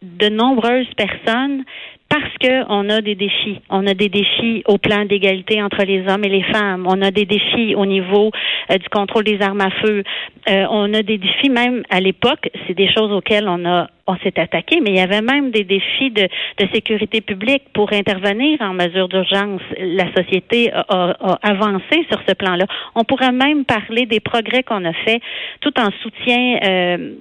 de 0.02 0.28
nombreuses 0.28 0.92
personnes 0.96 1.64
parce 2.08 2.32
qu'on 2.40 2.88
a 2.88 3.00
des 3.00 3.14
défis. 3.14 3.60
On 3.68 3.86
a 3.86 3.94
des 3.94 4.08
défis 4.08 4.62
au 4.66 4.78
plan 4.78 5.04
d'égalité 5.04 5.62
entre 5.62 5.84
les 5.84 6.08
hommes 6.08 6.24
et 6.24 6.28
les 6.28 6.42
femmes. 6.44 6.86
On 6.88 7.02
a 7.02 7.10
des 7.10 7.26
défis 7.26 7.74
au 7.74 7.84
niveau 7.84 8.30
euh, 8.70 8.78
du 8.78 8.88
contrôle 8.88 9.24
des 9.24 9.40
armes 9.42 9.60
à 9.60 9.70
feu. 9.70 10.02
Euh, 10.48 10.66
on 10.70 10.92
a 10.94 11.02
des 11.02 11.18
défis 11.18 11.50
même 11.50 11.82
à 11.90 12.00
l'époque. 12.00 12.50
C'est 12.66 12.74
des 12.74 12.90
choses 12.92 13.12
auxquelles 13.12 13.48
on 13.48 13.64
a 13.66 13.88
on 14.08 14.16
s'est 14.16 14.40
attaqué, 14.40 14.80
mais 14.80 14.90
il 14.90 14.96
y 14.96 15.00
avait 15.00 15.20
même 15.20 15.50
des 15.50 15.64
défis 15.64 16.10
de, 16.10 16.22
de 16.22 16.68
sécurité 16.72 17.20
publique 17.20 17.64
pour 17.74 17.92
intervenir 17.92 18.58
en 18.62 18.72
mesure 18.72 19.06
d'urgence. 19.06 19.60
La 19.78 20.10
société 20.14 20.72
a, 20.72 20.80
a, 20.88 21.38
avancé 21.42 22.06
sur 22.10 22.18
ce 22.26 22.32
plan-là. 22.32 22.64
On 22.94 23.04
pourrait 23.04 23.32
même 23.32 23.66
parler 23.66 24.06
des 24.06 24.20
progrès 24.20 24.62
qu'on 24.62 24.84
a 24.86 24.94
fait 24.94 25.20
tout 25.60 25.78
en 25.78 25.90
soutien. 26.02 26.58
Euh, 26.64 27.12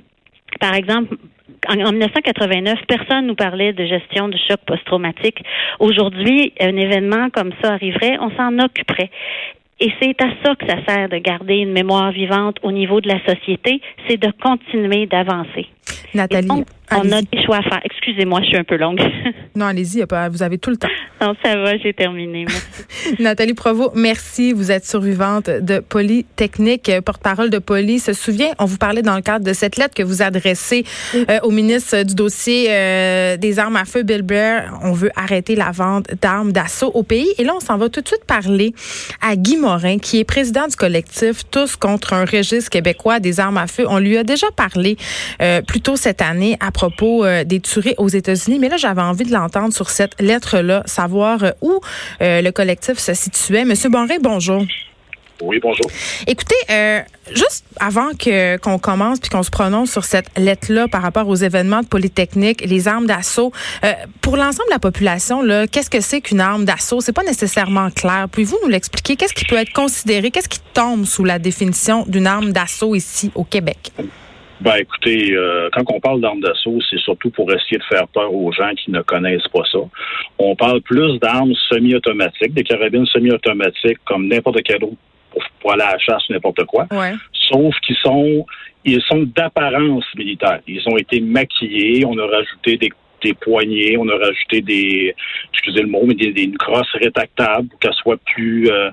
par 0.59 0.73
exemple, 0.73 1.15
en, 1.67 1.91
1989, 1.91 2.79
personne 2.87 3.27
nous 3.27 3.35
parlait 3.35 3.73
de 3.73 3.85
gestion 3.85 4.27
du 4.27 4.37
choc 4.47 4.59
post-traumatique. 4.65 5.41
Aujourd'hui, 5.79 6.53
un 6.59 6.75
événement 6.75 7.29
comme 7.31 7.51
ça 7.61 7.73
arriverait, 7.73 8.17
on 8.19 8.31
s'en 8.31 8.57
occuperait. 8.59 9.09
Et 9.79 9.91
c'est 10.01 10.19
à 10.21 10.29
ça 10.43 10.55
que 10.55 10.65
ça 10.67 10.77
sert 10.87 11.09
de 11.09 11.17
garder 11.17 11.55
une 11.55 11.71
mémoire 11.71 12.11
vivante 12.11 12.57
au 12.63 12.71
niveau 12.71 12.99
de 12.99 13.07
la 13.07 13.23
société, 13.25 13.79
c'est 14.07 14.17
de 14.17 14.31
continuer 14.41 15.05
d'avancer. 15.05 15.67
Nathalie. 16.13 16.47
On 16.91 17.11
a 17.11 17.21
des 17.21 17.43
choix 17.43 17.57
à 17.57 17.61
faire. 17.61 17.81
Excusez-moi, 17.83 18.41
je 18.41 18.47
suis 18.47 18.57
un 18.57 18.63
peu 18.63 18.77
longue. 18.77 19.01
non, 19.55 19.65
allez-y, 19.65 20.05
vous 20.31 20.43
avez 20.43 20.57
tout 20.57 20.69
le 20.69 20.77
temps. 20.77 20.87
Non, 21.21 21.33
ça 21.43 21.55
va, 21.57 21.77
j'ai 21.77 21.93
terminé. 21.93 22.45
Nathalie 23.19 23.53
Provo, 23.53 23.91
merci. 23.95 24.53
Vous 24.53 24.71
êtes 24.71 24.85
survivante 24.85 25.49
de 25.49 25.79
Polytechnique, 25.79 26.91
porte-parole 27.05 27.49
de 27.49 27.57
Poly. 27.57 27.99
Se 27.99 28.13
souvient, 28.13 28.51
on 28.59 28.65
vous 28.65 28.77
parlait 28.77 29.01
dans 29.01 29.15
le 29.15 29.21
cadre 29.21 29.43
de 29.43 29.53
cette 29.53 29.77
lettre 29.77 29.95
que 29.95 30.03
vous 30.03 30.21
adressez 30.21 30.85
euh, 31.15 31.39
au 31.43 31.51
ministre 31.51 32.03
du 32.03 32.15
dossier 32.15 32.67
euh, 32.69 33.35
des 33.37 33.59
armes 33.59 33.75
à 33.75 33.85
feu, 33.85 34.03
Bill 34.03 34.21
Blair. 34.21 34.77
On 34.83 34.93
veut 34.93 35.11
arrêter 35.15 35.55
la 35.55 35.71
vente 35.71 36.07
d'armes 36.21 36.51
d'assaut 36.51 36.91
au 36.93 37.03
pays. 37.03 37.33
Et 37.37 37.43
là, 37.43 37.53
on 37.55 37.59
s'en 37.59 37.77
va 37.77 37.89
tout 37.89 38.01
de 38.01 38.07
suite 38.07 38.25
parler 38.25 38.73
à 39.21 39.35
Guy 39.35 39.57
Morin, 39.57 39.97
qui 39.97 40.19
est 40.19 40.23
président 40.23 40.67
du 40.67 40.75
collectif 40.75 41.49
Tous 41.51 41.75
contre 41.75 42.13
un 42.13 42.25
registre 42.25 42.69
québécois 42.69 43.19
des 43.19 43.39
armes 43.39 43.57
à 43.57 43.67
feu. 43.67 43.85
On 43.89 43.99
lui 43.99 44.17
a 44.17 44.23
déjà 44.23 44.47
parlé 44.55 44.97
euh, 45.41 45.61
plus 45.61 45.81
tôt 45.81 45.95
cette 45.95 46.21
année 46.21 46.57
à 46.59 46.71
propos 46.77 47.25
euh, 47.25 47.43
des 47.43 47.59
tueries 47.59 47.95
aux 47.97 48.07
États-Unis. 48.07 48.59
Mais 48.59 48.69
là, 48.69 48.77
j'avais 48.77 49.01
envie 49.01 49.25
de 49.25 49.33
l'entendre 49.33 49.73
sur 49.73 49.89
cette 49.89 50.21
lettre-là, 50.21 50.83
savoir 50.85 51.43
euh, 51.43 51.51
où 51.61 51.81
euh, 52.21 52.41
le 52.43 52.51
collectif 52.51 52.99
se 52.99 53.15
situait. 53.15 53.65
Monsieur 53.65 53.89
Bonré, 53.89 54.19
bonjour. 54.21 54.63
Oui, 55.41 55.59
bonjour. 55.61 55.85
Écoutez, 56.25 56.55
juste 57.31 57.63
avant 57.79 58.09
que 58.17 58.57
qu'on 58.57 58.79
commence 58.79 59.19
puis 59.19 59.29
qu'on 59.29 59.43
se 59.43 59.51
prononce 59.51 59.91
sur 59.91 60.03
cette 60.03 60.27
lettre-là 60.35 60.87
par 60.87 61.03
rapport 61.03 61.27
aux 61.27 61.35
événements 61.35 61.81
de 61.81 61.85
Polytechnique, 61.85 62.65
les 62.65 62.87
armes 62.87 63.05
d'assaut, 63.05 63.51
pour 64.21 64.35
l'ensemble 64.35 64.67
de 64.69 64.73
la 64.73 64.79
population, 64.79 65.43
là, 65.43 65.67
qu'est-ce 65.67 65.91
que 65.91 66.01
c'est 66.01 66.21
qu'une 66.21 66.39
arme 66.39 66.65
d'assaut? 66.65 67.01
C'est 67.01 67.13
pas 67.13 67.21
nécessairement 67.21 67.91
clair. 67.91 68.25
Pouvez-vous 68.31 68.57
nous 68.63 68.69
l'expliquer? 68.69 69.15
Qu'est-ce 69.15 69.35
qui 69.35 69.45
peut 69.45 69.57
être 69.57 69.73
considéré? 69.73 70.31
Qu'est-ce 70.31 70.49
qui 70.49 70.61
tombe 70.73 71.05
sous 71.05 71.23
la 71.23 71.37
définition 71.37 72.03
d'une 72.07 72.25
arme 72.25 72.51
d'assaut 72.51 72.95
ici 72.95 73.29
au 73.35 73.43
Québec? 73.43 73.91
Ben 74.61 74.75
écoutez, 74.79 75.33
euh, 75.33 75.69
quand 75.71 75.83
on 75.93 75.99
parle 75.99 76.21
d'armes 76.21 76.41
d'assaut, 76.41 76.79
c'est 76.89 76.99
surtout 76.99 77.29
pour 77.29 77.51
essayer 77.51 77.77
de 77.77 77.83
faire 77.83 78.07
peur 78.07 78.33
aux 78.33 78.51
gens 78.51 78.71
qui 78.73 78.91
ne 78.91 79.01
connaissent 79.01 79.47
pas 79.53 79.63
ça. 79.71 79.79
On 80.39 80.55
parle 80.55 80.81
plus 80.81 81.19
d'armes 81.19 81.53
semi-automatiques, 81.69 82.53
des 82.53 82.63
carabines 82.63 83.05
semi-automatiques 83.05 83.99
comme 84.05 84.27
n'importe 84.27 84.63
quel 84.63 84.83
autre 84.83 84.95
pour, 85.61 85.73
aller 85.73 85.83
à 85.83 85.91
la 85.93 85.99
chasse 85.99 86.27
ou 86.29 86.33
n'importe 86.33 86.65
quoi. 86.65 86.87
Sauf 87.49 87.75
qu'ils 87.85 87.97
sont 87.97 88.45
ils 88.85 89.01
sont 89.01 89.23
d'apparence 89.35 90.05
militaire. 90.15 90.61
Ils 90.65 90.81
ont 90.87 90.97
été 90.97 91.19
maquillés, 91.19 92.05
on 92.05 92.17
a 92.17 92.25
rajouté 92.25 92.77
des 92.77 92.89
des 93.23 93.33
poignées, 93.33 93.97
on 93.97 94.07
a 94.09 94.15
rajouté 94.15 94.61
des, 94.61 95.15
excusez 95.51 95.81
le 95.81 95.87
mot, 95.87 96.03
mais 96.05 96.13
des, 96.13 96.31
des 96.31 96.51
crosses 96.51 96.91
rétractables 96.93 97.67
pour 97.67 97.79
qu'elles 97.79 97.93
soient 97.95 98.17
plus, 98.17 98.69
euh, 98.69 98.91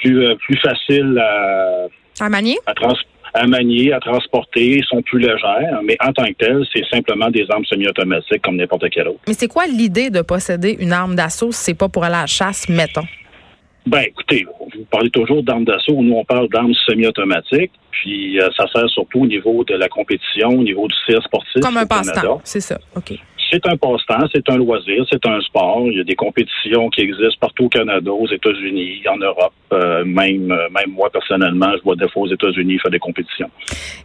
plus, 0.00 0.24
euh, 0.24 0.34
plus 0.36 0.58
faciles 0.58 1.18
à, 1.18 1.86
à 2.20 2.28
manier, 2.28 2.58
à, 2.66 2.74
trans 2.74 2.94
à 3.34 3.46
manier, 3.46 3.92
à 3.92 4.00
transporter, 4.00 4.80
sont 4.88 5.02
plus 5.02 5.18
légères, 5.18 5.80
mais 5.84 5.96
en 6.00 6.12
tant 6.12 6.24
que 6.24 6.32
telles, 6.38 6.64
c'est 6.72 6.84
simplement 6.88 7.30
des 7.30 7.44
armes 7.50 7.64
semi-automatiques 7.64 8.42
comme 8.42 8.56
n'importe 8.56 8.88
quelle 8.90 9.08
autre. 9.08 9.20
Mais 9.26 9.34
c'est 9.34 9.48
quoi 9.48 9.66
l'idée 9.66 10.10
de 10.10 10.22
posséder 10.22 10.76
une 10.78 10.92
arme 10.92 11.16
d'assaut 11.16 11.50
si 11.50 11.64
c'est 11.64 11.74
pas 11.74 11.88
pour 11.88 12.04
aller 12.04 12.14
à 12.14 12.22
la 12.22 12.26
chasse, 12.26 12.68
mettons? 12.68 13.06
Ben, 13.86 14.00
écoutez, 14.00 14.46
vous 14.74 14.84
parlez 14.90 15.10
toujours 15.10 15.42
d'armes 15.42 15.64
d'assaut. 15.64 16.00
Nous, 16.00 16.14
on 16.14 16.24
parle 16.24 16.48
d'armes 16.48 16.72
semi-automatiques. 16.86 17.72
Puis, 17.90 18.40
euh, 18.40 18.48
ça 18.56 18.66
sert 18.72 18.88
surtout 18.88 19.22
au 19.22 19.26
niveau 19.26 19.62
de 19.64 19.74
la 19.74 19.88
compétition, 19.88 20.48
au 20.48 20.62
niveau 20.62 20.88
du 20.88 20.94
tir 21.06 21.22
sportif. 21.22 21.60
Comme 21.60 21.76
un 21.76 21.86
passe-temps, 21.86 22.40
c'est 22.44 22.60
ça. 22.60 22.78
OK 22.96 23.12
c'est 23.54 23.66
un 23.68 23.76
passe-temps, 23.76 24.26
c'est 24.32 24.48
un 24.50 24.56
loisir, 24.56 25.04
c'est 25.10 25.24
un 25.26 25.40
sport. 25.40 25.82
Il 25.86 25.98
y 25.98 26.00
a 26.00 26.04
des 26.04 26.16
compétitions 26.16 26.88
qui 26.90 27.02
existent 27.02 27.38
partout 27.40 27.64
au 27.66 27.68
Canada, 27.68 28.10
aux 28.10 28.26
États-Unis, 28.26 29.02
en 29.08 29.16
Europe. 29.16 29.52
Euh, 29.72 30.04
même, 30.04 30.50
euh, 30.50 30.68
même 30.70 30.94
moi, 30.94 31.08
personnellement, 31.10 31.72
je 31.76 31.82
vois 31.82 31.96
des 31.96 32.08
fois 32.08 32.22
aux 32.22 32.32
États-Unis 32.32 32.78
faire 32.80 32.90
des 32.90 32.98
compétitions. 32.98 33.50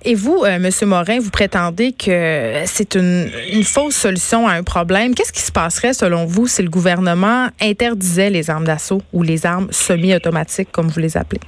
Et 0.06 0.16
vous, 0.16 0.44
euh, 0.44 0.58
M. 0.58 0.70
Morin, 0.88 1.20
vous 1.20 1.32
prétendez 1.32 1.94
que 1.94 2.62
c'est 2.66 2.96
une 2.96 3.64
fausse 3.64 3.96
solution 3.96 4.48
à 4.48 4.54
un 4.54 4.64
problème. 4.64 5.16
Qu'est-ce 5.16 5.34
qui 5.34 5.42
se 5.42 5.52
passerait, 5.52 5.94
selon 5.94 6.26
vous, 6.26 6.48
si 6.48 6.62
le 6.62 6.70
gouvernement 6.70 7.48
interdisait 7.62 8.30
les 8.30 8.50
armes 8.50 8.66
d'assaut 8.66 9.02
ou 9.14 9.24
les 9.24 9.46
armes 9.46 9.68
semi-automatiques, 9.72 10.72
comme 10.72 10.88
vous 10.88 11.00
les 11.00 11.18
appelez? 11.18 11.42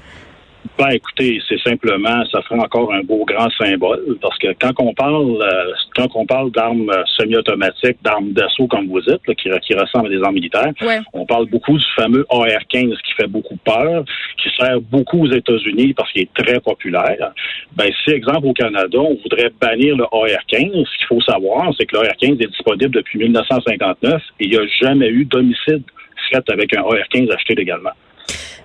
Ben, 0.77 0.89
écoutez, 0.89 1.41
c'est 1.49 1.59
simplement, 1.61 2.23
ça 2.31 2.41
ferait 2.43 2.59
encore 2.59 2.93
un 2.93 3.01
beau 3.01 3.25
grand 3.25 3.49
symbole, 3.51 4.17
parce 4.21 4.37
que 4.37 4.47
quand 4.59 4.71
on 4.79 4.93
parle, 4.93 5.41
euh, 5.41 5.73
quand 5.95 6.07
on 6.15 6.25
parle 6.25 6.51
d'armes 6.51 6.89
euh, 6.89 7.03
semi-automatiques, 7.17 7.97
d'armes 8.03 8.31
d'assaut, 8.31 8.67
comme 8.67 8.87
vous 8.87 9.01
dites, 9.01 9.23
qui, 9.25 9.49
qui, 9.61 9.73
ressemblent 9.73 10.07
à 10.07 10.09
des 10.09 10.23
armes 10.23 10.35
militaires, 10.35 10.71
on 11.13 11.25
parle 11.25 11.47
beaucoup 11.47 11.77
du 11.77 11.85
fameux 11.95 12.25
AR-15 12.29 12.95
qui 13.01 13.13
fait 13.13 13.27
beaucoup 13.27 13.57
peur, 13.57 14.05
qui 14.41 14.49
sert 14.59 14.79
beaucoup 14.81 15.25
aux 15.25 15.31
États-Unis 15.31 15.93
parce 15.93 16.11
qu'il 16.11 16.23
est 16.23 16.33
très 16.33 16.59
populaire. 16.59 17.31
Ben, 17.75 17.89
si, 18.03 18.11
exemple, 18.11 18.45
au 18.45 18.53
Canada, 18.53 18.99
on 18.99 19.17
voudrait 19.21 19.51
bannir 19.59 19.97
le 19.97 20.03
AR-15, 20.03 20.85
ce 20.85 20.97
qu'il 20.97 21.07
faut 21.07 21.21
savoir, 21.21 21.71
c'est 21.77 21.85
que 21.85 21.97
le 21.97 22.07
AR-15 22.07 22.41
est 22.43 22.47
disponible 22.47 22.91
depuis 22.91 23.19
1959 23.19 24.21
et 24.39 24.45
il 24.45 24.51
n'y 24.51 24.57
a 24.57 24.67
jamais 24.81 25.09
eu 25.09 25.25
d'homicide 25.25 25.83
fait 26.31 26.49
avec 26.49 26.75
un 26.75 26.81
AR-15 26.81 27.31
acheté 27.31 27.55
légalement. 27.55 27.91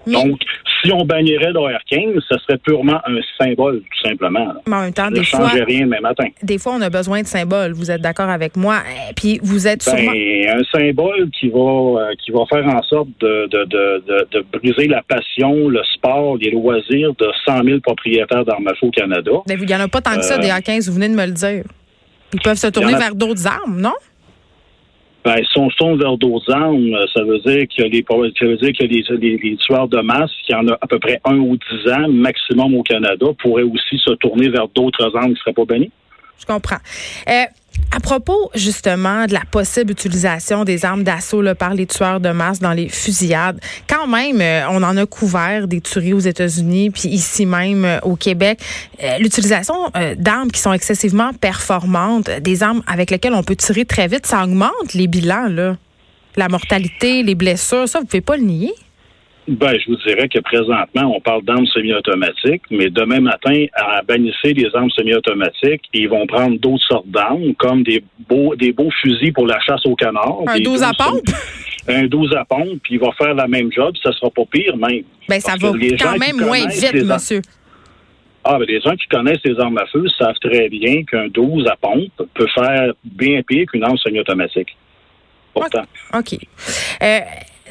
Donc, 0.06 0.40
si 0.82 0.92
on 0.92 1.04
bannirait 1.04 1.52
l'OR15, 1.52 2.20
ce 2.28 2.38
serait 2.38 2.58
purement 2.58 3.00
un 3.06 3.18
symbole, 3.38 3.80
tout 3.80 4.08
simplement. 4.08 4.54
Mais 4.66 4.76
en 4.76 4.82
même 4.82 4.92
temps, 4.92 5.10
des 5.10 5.24
fois, 5.24 5.48
rien 5.48 5.86
demain 5.86 6.00
matin. 6.00 6.28
Des 6.42 6.58
fois, 6.58 6.74
on 6.76 6.80
a 6.80 6.90
besoin 6.90 7.22
de 7.22 7.26
symboles. 7.26 7.72
Vous 7.72 7.90
êtes 7.90 8.00
d'accord 8.00 8.28
avec 8.28 8.56
moi? 8.56 8.78
Eh, 8.86 9.14
Puis 9.14 9.40
vous 9.42 9.66
êtes 9.66 9.84
ben, 9.86 10.08
un 10.08 10.78
symbole 10.78 11.30
qui 11.38 11.48
va 11.48 11.58
euh, 11.58 12.14
qui 12.24 12.30
va 12.30 12.44
faire 12.46 12.66
en 12.66 12.82
sorte 12.82 13.08
de, 13.20 13.48
de, 13.48 13.64
de, 13.64 14.28
de, 14.30 14.44
briser 14.52 14.86
la 14.86 15.02
passion, 15.02 15.68
le 15.68 15.82
sport, 15.94 16.36
les 16.36 16.50
loisirs 16.50 17.14
de 17.18 17.28
100 17.46 17.64
000 17.64 17.80
propriétaires 17.80 18.44
d'armes 18.44 18.68
à 18.68 18.74
feu 18.74 18.86
au 18.86 18.90
Canada. 18.90 19.32
Mais 19.48 19.54
il 19.54 19.66
n'y 19.66 19.74
en 19.74 19.80
a 19.80 19.88
pas 19.88 20.00
tant 20.00 20.16
que 20.16 20.22
ça 20.22 20.38
des 20.38 20.48
A15. 20.48 20.88
Vous 20.88 20.94
venez 20.94 21.08
de 21.08 21.14
me 21.14 21.26
le 21.26 21.32
dire. 21.32 21.64
Ils 22.32 22.40
peuvent 22.40 22.56
se 22.56 22.66
tourner 22.68 22.94
vers 22.94 23.14
d'autres 23.14 23.46
armes, 23.46 23.80
non? 23.80 23.94
Ben, 25.26 25.42
si 25.44 25.58
on 25.58 25.68
se 25.68 25.76
tourne 25.76 25.98
vers 25.98 26.16
d'autres 26.16 26.52
armes, 26.52 26.96
ça 27.12 27.24
veut 27.24 27.40
dire 27.40 27.66
les, 27.78 28.04
ça 28.08 28.46
veut 28.46 28.56
dire 28.58 28.72
que 28.78 28.84
les, 28.84 29.36
les, 29.42 29.56
tueurs 29.56 29.88
de 29.88 30.00
masse, 30.00 30.30
qui 30.46 30.54
en 30.54 30.68
a 30.68 30.78
à 30.80 30.86
peu 30.86 31.00
près 31.00 31.20
un 31.24 31.36
ou 31.38 31.56
dix 31.56 31.90
ans 31.90 32.06
maximum 32.08 32.76
au 32.76 32.84
Canada, 32.84 33.26
pourraient 33.42 33.64
aussi 33.64 33.98
se 33.98 34.12
tourner 34.14 34.48
vers 34.50 34.68
d'autres 34.68 35.10
armes 35.16 35.24
qui 35.24 35.30
ne 35.32 35.36
seraient 35.38 35.52
pas 35.52 35.64
bannies. 35.64 35.90
Je 36.38 36.46
comprends. 36.46 36.78
Euh, 37.28 37.44
à 37.96 38.00
propos 38.00 38.50
justement 38.54 39.26
de 39.26 39.32
la 39.32 39.42
possible 39.50 39.92
utilisation 39.92 40.64
des 40.64 40.84
armes 40.84 41.02
d'assaut 41.02 41.42
par 41.54 41.74
les 41.74 41.86
tueurs 41.86 42.20
de 42.20 42.30
masse 42.30 42.60
dans 42.60 42.72
les 42.72 42.88
fusillades, 42.88 43.60
quand 43.88 44.06
même, 44.06 44.40
euh, 44.40 44.68
on 44.70 44.82
en 44.82 44.96
a 44.96 45.06
couvert 45.06 45.66
des 45.66 45.80
tueries 45.80 46.12
aux 46.12 46.18
États-Unis, 46.18 46.90
puis 46.90 47.08
ici 47.08 47.46
même 47.46 47.84
euh, 47.84 47.98
au 48.02 48.16
Québec. 48.16 48.60
Euh, 49.02 49.18
l'utilisation 49.18 49.74
d'armes 50.16 50.50
qui 50.50 50.60
sont 50.60 50.72
excessivement 50.72 51.32
performantes, 51.32 52.30
des 52.40 52.62
armes 52.62 52.82
avec 52.86 53.10
lesquelles 53.10 53.34
on 53.34 53.42
peut 53.42 53.56
tirer 53.56 53.84
très 53.84 54.08
vite, 54.08 54.26
ça 54.26 54.44
augmente 54.44 54.94
les 54.94 55.06
bilans, 55.06 55.48
là. 55.48 55.76
La 56.36 56.48
mortalité, 56.48 57.22
les 57.22 57.34
blessures, 57.34 57.88
ça, 57.88 58.00
vous 58.00 58.04
pouvez 58.04 58.20
pas 58.20 58.36
le 58.36 58.42
nier? 58.42 58.74
Ben, 59.48 59.78
je 59.78 59.86
vous 59.86 59.96
dirais 60.04 60.28
que 60.28 60.40
présentement, 60.40 61.14
on 61.14 61.20
parle 61.20 61.44
d'armes 61.44 61.66
semi-automatiques, 61.66 62.62
mais 62.70 62.90
demain 62.90 63.20
matin, 63.20 63.66
à 63.74 64.02
bannissez 64.02 64.52
les 64.54 64.68
armes 64.74 64.90
semi-automatiques, 64.90 65.82
ils 65.94 66.08
vont 66.08 66.26
prendre 66.26 66.58
d'autres 66.58 66.84
sortes 66.88 67.08
d'armes, 67.08 67.54
comme 67.54 67.84
des 67.84 68.02
beaux, 68.28 68.56
des 68.56 68.72
beaux 68.72 68.90
fusils 69.02 69.32
pour 69.32 69.46
la 69.46 69.60
chasse 69.60 69.86
au 69.86 69.94
canard. 69.94 70.38
Un 70.48 70.58
12 70.58 70.82
à 70.82 70.90
pompe? 70.92 71.28
Un 71.88 72.06
12 72.06 72.34
à 72.34 72.44
pompe, 72.44 72.80
puis 72.82 72.94
il 72.94 73.00
va 73.00 73.12
faire 73.12 73.34
la 73.34 73.46
même 73.46 73.70
job, 73.70 73.94
ça 74.02 74.10
sera 74.12 74.30
pas 74.30 74.44
pire 74.50 74.76
même. 74.76 75.02
Ben, 75.28 75.40
ça 75.40 75.52
va 75.52 75.68
quand 75.68 76.18
même 76.18 76.40
moins 76.40 76.66
vite, 76.66 77.04
monsieur. 77.04 77.42
Ah, 78.42 78.58
ben, 78.58 78.64
les 78.66 78.80
gens 78.80 78.96
qui 78.96 79.06
connaissent 79.06 79.44
les 79.44 79.58
armes 79.60 79.78
à 79.78 79.86
feu 79.86 80.04
savent 80.18 80.38
très 80.40 80.68
bien 80.68 81.04
qu'un 81.04 81.28
12 81.28 81.68
à 81.68 81.76
pompe 81.76 82.10
peut 82.34 82.46
faire 82.52 82.92
bien 83.04 83.42
pire 83.42 83.66
qu'une 83.66 83.84
arme 83.84 83.98
semi-automatique. 83.98 84.76
Pourtant. 85.54 85.84
OK. 86.14 86.34
Euh, 87.02 87.20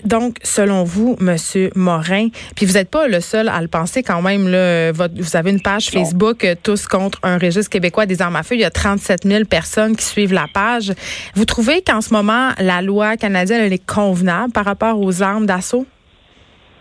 donc, 0.03 0.37
selon 0.43 0.83
vous, 0.83 1.15
Monsieur 1.19 1.71
Morin, 1.75 2.27
puis 2.55 2.65
vous 2.65 2.73
n'êtes 2.73 2.89
pas 2.89 3.07
le 3.07 3.21
seul 3.21 3.47
à 3.47 3.61
le 3.61 3.67
penser 3.67 4.03
quand 4.03 4.21
même. 4.21 4.47
Là, 4.47 4.91
vous 4.91 5.35
avez 5.35 5.51
une 5.51 5.61
page 5.61 5.89
Facebook 5.89 6.43
euh, 6.43 6.55
Tous 6.61 6.87
contre 6.87 7.19
un 7.23 7.37
registre 7.37 7.69
québécois 7.69 8.05
des 8.05 8.21
armes 8.21 8.35
à 8.35 8.43
feu. 8.43 8.55
Il 8.55 8.61
y 8.61 8.65
a 8.65 8.69
37 8.69 9.25
000 9.25 9.45
personnes 9.45 9.95
qui 9.95 10.03
suivent 10.03 10.33
la 10.33 10.47
page. 10.53 10.93
Vous 11.35 11.45
trouvez 11.45 11.81
qu'en 11.81 12.01
ce 12.01 12.13
moment, 12.13 12.49
la 12.59 12.81
loi 12.81 13.17
canadienne 13.17 13.61
elle 13.61 13.73
est 13.73 13.85
convenable 13.85 14.51
par 14.51 14.65
rapport 14.65 14.99
aux 14.99 15.21
armes 15.21 15.45
d'assaut? 15.45 15.85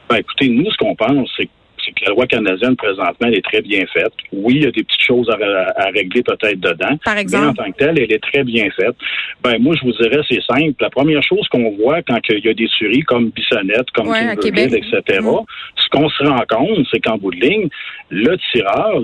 Ben, 0.08 0.16
écoutez, 0.16 0.48
nous, 0.48 0.70
ce 0.70 0.76
qu'on 0.76 0.94
pense, 0.94 1.28
c'est 1.36 1.48
c'est 1.84 1.92
que 1.92 2.04
la 2.06 2.12
loi 2.12 2.26
canadienne, 2.26 2.76
présentement, 2.76 3.26
elle 3.26 3.38
est 3.38 3.44
très 3.44 3.60
bien 3.62 3.84
faite. 3.92 4.12
Oui, 4.32 4.54
il 4.56 4.64
y 4.64 4.66
a 4.66 4.70
des 4.70 4.82
petites 4.82 5.02
choses 5.02 5.28
à, 5.30 5.90
régler 5.90 6.22
peut-être 6.22 6.60
dedans. 6.60 6.96
Par 7.04 7.16
exemple? 7.18 7.44
Mais 7.44 7.50
en 7.50 7.54
tant 7.54 7.72
que 7.72 7.76
telle, 7.76 7.98
elle 7.98 8.12
est 8.12 8.22
très 8.22 8.44
bien 8.44 8.68
faite. 8.70 8.94
Ben, 9.42 9.58
moi, 9.60 9.74
je 9.80 9.86
vous 9.86 9.92
dirais, 9.92 10.22
c'est 10.28 10.42
simple. 10.42 10.74
La 10.80 10.90
première 10.90 11.22
chose 11.22 11.46
qu'on 11.48 11.70
voit 11.76 12.02
quand 12.02 12.18
il 12.28 12.44
y 12.44 12.48
a 12.48 12.54
des 12.54 12.68
tueries 12.68 13.02
comme 13.02 13.30
Bissonnette, 13.30 13.90
comme 13.92 14.08
ouais, 14.08 14.34
etc., 14.34 15.20
mm. 15.20 15.44
ce 15.76 15.88
qu'on 15.90 16.08
se 16.08 16.24
rend 16.24 16.44
compte, 16.48 16.86
c'est 16.90 17.00
qu'en 17.00 17.18
bout 17.18 17.30
de 17.30 17.40
ligne, 17.40 17.68
le 18.10 18.36
tireur 18.52 19.00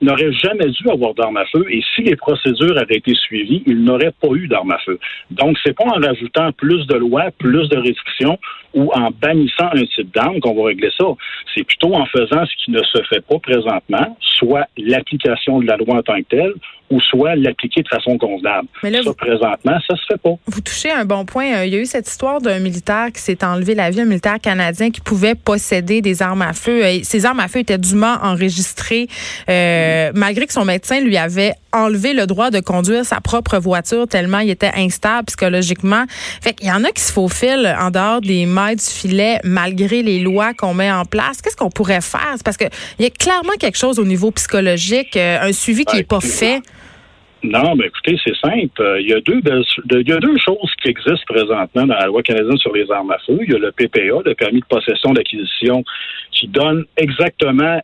n'aurait 0.00 0.32
jamais 0.32 0.66
dû 0.66 0.90
avoir 0.90 1.14
d'arme 1.14 1.36
à 1.36 1.44
feu 1.46 1.64
et 1.70 1.82
si 1.94 2.02
les 2.02 2.16
procédures 2.16 2.76
avaient 2.78 2.96
été 2.96 3.14
suivies, 3.14 3.62
il 3.66 3.84
n'aurait 3.84 4.12
pas 4.20 4.28
eu 4.34 4.48
d'arme 4.48 4.72
à 4.72 4.78
feu. 4.78 4.98
Donc, 5.30 5.56
c'est 5.64 5.76
pas 5.76 5.84
en 5.84 6.00
rajoutant 6.00 6.52
plus 6.52 6.86
de 6.86 6.96
lois, 6.96 7.30
plus 7.38 7.68
de 7.68 7.76
restrictions 7.76 8.38
ou 8.74 8.90
en 8.92 9.10
bannissant 9.10 9.68
un 9.72 9.84
type 9.94 10.12
d'arme 10.14 10.40
qu'on 10.40 10.54
va 10.54 10.68
régler 10.68 10.90
ça. 10.96 11.04
C'est 11.54 11.64
en 11.86 12.06
faisant 12.06 12.44
ce 12.44 12.64
qui 12.64 12.70
ne 12.70 12.82
se 12.82 13.02
fait 13.04 13.20
pas 13.20 13.38
présentement, 13.38 14.16
soit 14.20 14.66
l'application 14.76 15.60
de 15.60 15.66
la 15.66 15.76
loi 15.76 15.96
en 15.96 16.02
tant 16.02 16.18
que 16.18 16.28
telle, 16.28 16.54
ou 16.90 17.00
soit 17.00 17.36
l'appliquer 17.36 17.82
de 17.82 17.88
façon 17.88 18.16
convenable. 18.16 18.68
Mais 18.82 18.90
là, 18.90 19.02
ça, 19.02 19.12
présentement, 19.12 19.78
ça 19.86 19.96
se 19.96 20.02
fait 20.08 20.20
pas. 20.20 20.34
Vous 20.46 20.60
touchez 20.60 20.90
un 20.90 21.04
bon 21.04 21.24
point. 21.24 21.58
Euh, 21.58 21.66
il 21.66 21.72
y 21.72 21.76
a 21.76 21.80
eu 21.80 21.86
cette 21.86 22.08
histoire 22.08 22.40
d'un 22.40 22.58
militaire 22.58 23.08
qui 23.12 23.20
s'est 23.20 23.44
enlevé 23.44 23.74
la 23.74 23.90
vie, 23.90 24.00
un 24.00 24.06
militaire 24.06 24.38
canadien 24.40 24.90
qui 24.90 25.00
pouvait 25.00 25.34
posséder 25.34 26.00
des 26.00 26.22
armes 26.22 26.42
à 26.42 26.52
feu. 26.52 26.84
Euh, 26.84 26.98
ces 27.02 27.26
armes 27.26 27.40
à 27.40 27.48
feu 27.48 27.60
étaient 27.60 27.78
dûment 27.78 28.16
enregistrées, 28.22 29.08
euh, 29.48 30.10
malgré 30.14 30.46
que 30.46 30.52
son 30.52 30.64
médecin 30.64 31.00
lui 31.00 31.16
avait 31.16 31.52
enlevé 31.72 32.14
le 32.14 32.26
droit 32.26 32.50
de 32.50 32.60
conduire 32.60 33.04
sa 33.04 33.20
propre 33.20 33.58
voiture 33.58 34.08
tellement 34.08 34.38
il 34.38 34.48
était 34.48 34.72
instable 34.74 35.26
psychologiquement. 35.26 36.04
Fait 36.40 36.54
qu'il 36.54 36.68
y 36.68 36.72
en 36.72 36.82
a 36.84 36.90
qui 36.90 37.02
se 37.02 37.12
faufilent 37.12 37.76
en 37.78 37.90
dehors 37.90 38.22
des 38.22 38.46
mailles 38.46 38.76
du 38.76 38.84
filet 38.84 39.38
malgré 39.44 40.02
les 40.02 40.20
lois 40.20 40.54
qu'on 40.54 40.72
met 40.72 40.90
en 40.90 41.04
place. 41.04 41.42
Qu'est-ce 41.42 41.56
qu'on 41.56 41.70
pourrait 41.70 42.00
faire? 42.00 42.36
Parce 42.42 42.56
qu'il 42.56 42.70
y 42.98 43.04
a 43.04 43.10
clairement 43.10 43.52
quelque 43.58 43.76
chose 43.76 43.98
au 43.98 44.06
niveau 44.06 44.30
psychologique, 44.30 45.16
un 45.16 45.52
suivi 45.52 45.84
qui 45.84 45.96
n'est 45.96 46.04
pas 46.04 46.20
fait. 46.20 46.62
Non, 47.42 47.76
mais 47.76 47.86
écoutez, 47.86 48.18
c'est 48.24 48.36
simple. 48.36 48.82
Euh, 48.82 49.00
il 49.00 49.08
y, 49.08 49.12
a 49.12 49.20
deux, 49.20 49.40
il 49.44 50.08
y 50.08 50.12
a 50.12 50.18
deux 50.18 50.36
choses 50.38 50.72
qui 50.82 50.88
existent 50.88 51.22
présentement 51.26 51.86
dans 51.86 51.94
la 51.94 52.06
loi 52.06 52.22
canadienne 52.22 52.58
sur 52.58 52.72
les 52.72 52.90
armes 52.90 53.12
à 53.12 53.18
feu. 53.18 53.38
Il 53.42 53.52
y 53.52 53.54
a 53.54 53.58
le 53.58 53.70
PPA, 53.70 54.22
le 54.24 54.34
permis 54.34 54.60
de 54.60 54.66
possession 54.66 55.12
d'acquisition, 55.12 55.84
qui 56.32 56.48
donne 56.48 56.84
exactement 56.96 57.80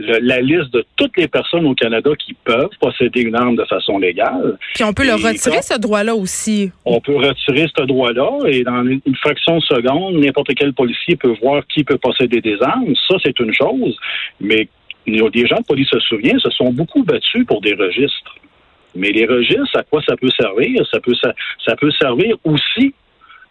la 0.00 0.40
liste 0.40 0.72
de 0.72 0.84
toutes 0.96 1.16
les 1.16 1.28
personnes 1.28 1.66
au 1.66 1.74
Canada 1.74 2.10
qui 2.18 2.34
peuvent 2.34 2.70
posséder 2.80 3.20
une 3.20 3.36
arme 3.36 3.56
de 3.56 3.64
façon 3.64 3.98
légale. 3.98 4.58
Puis 4.74 4.84
on 4.84 4.92
peut 4.92 5.04
le 5.04 5.14
retirer, 5.14 5.62
ce 5.62 5.78
droit-là 5.78 6.14
aussi. 6.14 6.72
On 6.84 7.00
peut 7.00 7.16
retirer 7.16 7.66
ce 7.76 7.84
droit-là 7.84 8.48
et 8.48 8.64
dans 8.64 8.84
une, 8.84 9.00
fraction 9.20 9.58
de 9.58 9.62
seconde, 9.62 10.16
n'importe 10.16 10.54
quel 10.56 10.72
policier 10.72 11.16
peut 11.16 11.34
voir 11.40 11.64
qui 11.68 11.84
peut 11.84 11.98
posséder 11.98 12.40
des 12.40 12.56
armes. 12.60 12.94
Ça, 13.08 13.16
c'est 13.22 13.38
une 13.38 13.52
chose. 13.52 13.96
Mais 14.40 14.68
des 15.06 15.46
gens 15.46 15.58
de 15.58 15.66
police 15.66 15.88
se 15.88 16.00
souviennent, 16.00 16.40
se 16.40 16.50
sont 16.50 16.72
beaucoup 16.72 17.04
battus 17.04 17.46
pour 17.46 17.60
des 17.60 17.74
registres. 17.74 18.34
Mais 18.94 19.10
les 19.10 19.26
registres, 19.26 19.76
à 19.76 19.82
quoi 19.82 20.02
ça 20.06 20.16
peut 20.16 20.30
servir? 20.38 20.86
Ça 20.90 21.00
peut, 21.00 21.14
ça, 21.14 21.76
peut 21.76 21.90
servir 21.92 22.36
aussi 22.44 22.94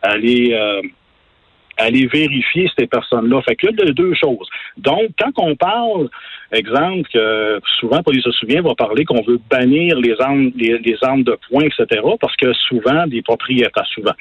à 0.02 0.18
les, 0.18 0.54
euh, 0.54 0.82
à 1.78 1.90
les 1.90 2.06
vérifier, 2.08 2.70
ces 2.78 2.88
personnes-là. 2.88 3.42
Fait 3.42 3.56
que 3.56 3.68
là, 3.68 3.92
deux 3.92 4.14
choses. 4.14 4.48
Donc, 4.78 5.10
quand 5.20 5.32
on 5.38 5.56
parle, 5.56 6.10
exemple, 6.52 7.10
que 7.14 7.60
souvent, 7.80 8.02
Police 8.04 8.24
se 8.24 8.32
souvient, 8.32 8.62
va 8.62 8.76
parler 8.76 9.06
qu'on 9.06 9.24
veut 9.24 9.40
bannir 9.50 9.98
les 10.00 10.16
armes, 10.20 10.52
les, 10.56 10.98
armes 11.02 11.24
de 11.24 11.38
poing, 11.50 11.64
etc., 11.64 12.02
parce 12.20 12.36
que 12.36 12.54
souvent, 12.54 13.08
des 13.08 13.22
propriétaires, 13.22 13.88
souvent, 13.88 14.14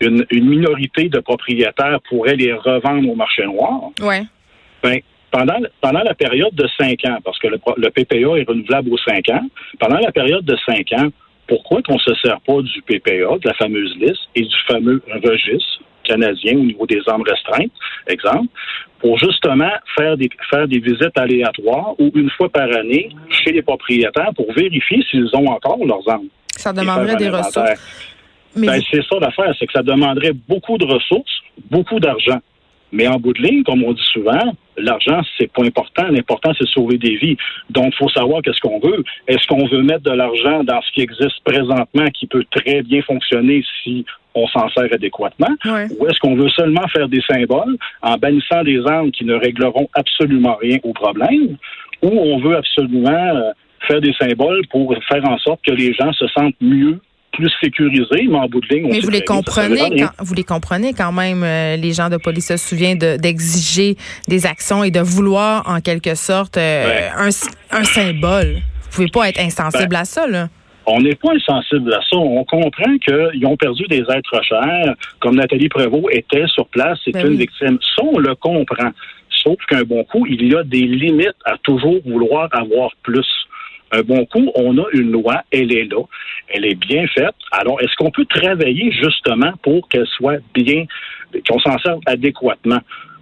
une, 0.00 0.24
une 0.30 0.48
minorité 0.48 1.08
de 1.08 1.18
propriétaires 1.20 1.98
pourraient 2.08 2.36
les 2.36 2.52
revendre 2.52 3.10
au 3.10 3.14
marché 3.14 3.44
noir. 3.44 3.90
Ouais. 4.00 4.22
Ben, 4.82 5.00
pendant, 5.30 5.58
pendant 5.80 6.02
la 6.02 6.14
période 6.14 6.54
de 6.54 6.68
cinq 6.78 7.04
ans, 7.04 7.18
parce 7.24 7.38
que 7.38 7.48
le, 7.48 7.58
le 7.76 7.90
PPA 7.90 8.38
est 8.38 8.48
renouvelable 8.48 8.92
aux 8.92 8.98
cinq 8.98 9.28
ans, 9.30 9.46
pendant 9.78 9.98
la 9.98 10.12
période 10.12 10.44
de 10.44 10.56
cinq 10.66 10.92
ans, 10.92 11.08
pourquoi 11.46 11.82
qu'on 11.82 11.94
ne 11.94 11.98
se 11.98 12.14
sert 12.22 12.40
pas 12.42 12.60
du 12.60 12.82
PPA, 12.82 13.38
de 13.38 13.48
la 13.48 13.54
fameuse 13.54 13.96
liste, 13.96 14.28
et 14.34 14.42
du 14.42 14.56
fameux 14.66 15.02
registre 15.24 15.80
canadien 16.04 16.54
au 16.54 16.64
niveau 16.64 16.86
des 16.86 17.00
armes 17.06 17.22
restreintes, 17.22 17.72
exemple, 18.06 18.48
pour 19.00 19.18
justement 19.18 19.70
faire 19.96 20.16
des, 20.16 20.28
faire 20.50 20.66
des 20.66 20.78
visites 20.78 21.16
aléatoires 21.16 21.94
ou 21.98 22.10
une 22.14 22.30
fois 22.30 22.48
par 22.48 22.68
année 22.74 23.10
chez 23.30 23.52
les 23.52 23.62
propriétaires 23.62 24.32
pour 24.34 24.52
vérifier 24.54 25.04
s'ils 25.10 25.28
ont 25.34 25.46
encore 25.48 25.84
leurs 25.84 26.08
armes. 26.08 26.28
Ça 26.56 26.72
demanderait 26.72 27.16
des 27.16 27.28
ressources. 27.28 28.08
Ben, 28.56 28.80
c'est 28.90 29.02
ça 29.04 29.16
l'affaire, 29.20 29.54
c'est 29.58 29.66
que 29.66 29.72
ça 29.72 29.82
demanderait 29.82 30.32
beaucoup 30.48 30.78
de 30.78 30.84
ressources, 30.86 31.42
beaucoup 31.70 32.00
d'argent. 32.00 32.40
Mais 32.92 33.06
en 33.06 33.18
bout 33.18 33.32
de 33.32 33.42
ligne, 33.42 33.62
comme 33.64 33.82
on 33.84 33.92
dit 33.92 34.08
souvent, 34.12 34.54
l'argent, 34.76 35.20
c'est 35.36 35.50
pas 35.52 35.64
important. 35.64 36.04
L'important, 36.08 36.52
c'est 36.56 36.64
de 36.64 36.70
sauver 36.70 36.98
des 36.98 37.16
vies. 37.16 37.36
Donc, 37.70 37.92
il 37.92 37.96
faut 37.96 38.08
savoir 38.08 38.42
qu'est-ce 38.42 38.60
qu'on 38.60 38.78
veut. 38.80 39.04
Est-ce 39.26 39.46
qu'on 39.46 39.66
veut 39.66 39.82
mettre 39.82 40.02
de 40.02 40.12
l'argent 40.12 40.64
dans 40.64 40.80
ce 40.82 40.92
qui 40.92 41.02
existe 41.02 41.40
présentement, 41.44 42.06
qui 42.14 42.26
peut 42.26 42.44
très 42.50 42.82
bien 42.82 43.02
fonctionner 43.02 43.64
si 43.82 44.04
on 44.34 44.46
s'en 44.48 44.68
sert 44.70 44.92
adéquatement, 44.92 45.48
ou 45.66 46.06
est-ce 46.06 46.18
qu'on 46.20 46.36
veut 46.36 46.50
seulement 46.50 46.86
faire 46.88 47.08
des 47.08 47.22
symboles 47.22 47.76
en 48.02 48.16
bannissant 48.16 48.62
des 48.62 48.80
armes 48.86 49.10
qui 49.10 49.24
ne 49.24 49.34
régleront 49.34 49.88
absolument 49.94 50.56
rien 50.60 50.78
au 50.84 50.92
problème, 50.92 51.56
ou 52.02 52.08
on 52.08 52.38
veut 52.38 52.56
absolument 52.56 53.10
euh, 53.10 53.50
faire 53.86 54.00
des 54.00 54.12
symboles 54.12 54.62
pour 54.70 54.94
faire 55.08 55.24
en 55.24 55.38
sorte 55.38 55.60
que 55.64 55.72
les 55.72 55.92
gens 55.94 56.12
se 56.12 56.26
sentent 56.28 56.60
mieux 56.60 57.00
plus 57.38 57.50
sécurisé, 57.62 58.26
mais 58.28 58.36
en 58.36 58.48
bout 58.48 58.60
de 58.60 58.66
ligne, 58.66 58.86
on 58.86 58.88
Mais 58.88 58.98
vous 58.98 59.10
les 59.10 59.22
comprenez, 59.22 60.00
quand, 60.00 60.10
vous 60.18 60.34
les 60.34 60.42
comprenez 60.42 60.92
quand 60.92 61.12
même, 61.12 61.44
euh, 61.44 61.76
les 61.76 61.92
gens 61.92 62.08
de 62.08 62.16
police 62.16 62.48
se 62.48 62.56
souviennent 62.56 62.98
d'exiger 62.98 63.96
des 64.26 64.44
actions 64.44 64.82
et 64.82 64.90
de 64.90 65.00
vouloir 65.00 65.62
en 65.68 65.80
quelque 65.80 66.16
sorte 66.16 66.56
euh, 66.56 67.08
un, 67.16 67.28
un, 67.70 67.84
symbole. 67.84 68.56
Vous 68.82 68.90
pouvez 68.90 69.08
pas 69.08 69.28
être 69.28 69.40
insensible 69.40 69.90
ben, 69.90 70.00
à 70.00 70.04
ça, 70.04 70.26
là. 70.26 70.48
On 70.86 71.00
n'est 71.00 71.14
pas 71.14 71.32
insensible 71.32 71.92
à 71.92 72.00
ça. 72.00 72.16
On 72.16 72.44
comprend 72.44 72.98
qu'ils 72.98 73.46
ont 73.46 73.56
perdu 73.56 73.84
des 73.88 74.00
êtres 74.00 74.42
chers, 74.42 74.94
comme 75.20 75.36
Nathalie 75.36 75.68
Prévost 75.68 76.08
était 76.10 76.46
sur 76.46 76.66
place, 76.66 76.98
c'est 77.04 77.12
ben 77.12 77.26
une 77.26 77.38
victime. 77.38 77.78
Ça, 77.94 78.02
on 78.02 78.18
le 78.18 78.34
comprend. 78.34 78.90
Sauf 79.30 79.58
qu'un 79.68 79.82
bon 79.82 80.02
coup, 80.04 80.26
il 80.26 80.50
y 80.50 80.56
a 80.56 80.64
des 80.64 80.86
limites 80.86 81.36
à 81.44 81.56
toujours 81.58 82.00
vouloir 82.04 82.48
avoir 82.52 82.90
plus 83.02 83.26
un 83.92 84.02
bon 84.02 84.24
coup, 84.26 84.50
on 84.54 84.76
a 84.78 84.84
une 84.92 85.10
loi, 85.10 85.42
elle 85.50 85.74
est 85.74 85.84
là, 85.84 86.02
elle 86.48 86.66
est 86.66 86.74
bien 86.74 87.06
faite. 87.08 87.34
Alors, 87.52 87.80
est-ce 87.80 87.94
qu'on 87.96 88.10
peut 88.10 88.26
travailler 88.26 88.92
justement 88.92 89.52
pour 89.62 89.88
qu'elle 89.88 90.06
soit 90.06 90.38
bien, 90.54 90.84
qu'on 91.48 91.58
s'en 91.58 91.78
serve 91.78 92.00
adéquatement, 92.06 92.80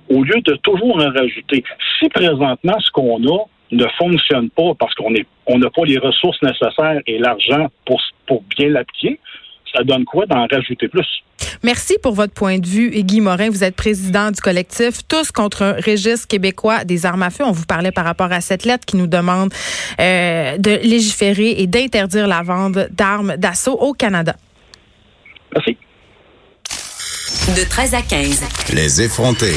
au 0.09 0.23
lieu 0.23 0.41
de 0.43 0.55
toujours 0.57 0.97
en 0.97 1.11
rajouter? 1.11 1.65
Si 1.99 2.09
présentement, 2.09 2.79
ce 2.81 2.91
qu'on 2.91 3.23
a 3.27 3.45
ne 3.73 3.87
fonctionne 3.99 4.51
pas 4.51 4.75
parce 4.79 4.95
qu'on 4.95 5.13
on 5.47 5.59
n'a 5.59 5.71
pas 5.71 5.85
les 5.85 5.99
ressources 5.99 6.41
nécessaires 6.43 7.01
et 7.07 7.19
l'argent 7.19 7.69
pour, 7.85 8.01
pour 8.27 8.43
bien 8.57 8.69
l'appliquer, 8.69 9.19
ça 9.75 9.83
donne 9.83 10.05
quoi 10.05 10.27
d'en 10.27 10.47
rajouter 10.47 10.89
plus? 10.89 11.07
Merci 11.63 11.97
pour 12.03 12.15
votre 12.15 12.33
point 12.33 12.59
de 12.59 12.67
vue. 12.67 12.91
Et 12.95 13.05
Guy 13.05 13.21
Morin, 13.21 13.51
vous 13.51 13.65
êtes 13.65 13.77
président 13.77 14.31
du 14.31 14.41
collectif 14.41 15.01
Tous 15.09 15.31
contre 15.33 15.63
un 15.63 15.73
registre 15.75 16.27
québécois 16.27 16.85
des 16.85 17.07
armes 17.07 17.23
à 17.23 17.31
feu. 17.31 17.45
On 17.45 17.53
vous 17.53 17.67
parlait 17.67 17.93
par 17.93 18.05
rapport 18.05 18.33
à 18.33 18.41
cette 18.41 18.65
lettre 18.65 18.85
qui 18.87 18.97
nous 18.97 19.07
demande 19.07 19.53
euh, 20.01 20.59
de 20.59 20.71
légiférer 20.83 21.55
et 21.59 21.67
d'interdire 21.67 22.27
la 22.27 22.43
vente 22.43 22.79
d'armes 22.91 23.37
d'assaut 23.37 23.79
au 23.79 23.93
Canada. 23.93 24.37
Merci. 25.55 25.77
De 27.57 27.63
13 27.69 27.95
à 27.95 28.03
15. 28.03 28.43
Les 28.73 29.03
effrontés. 29.03 29.55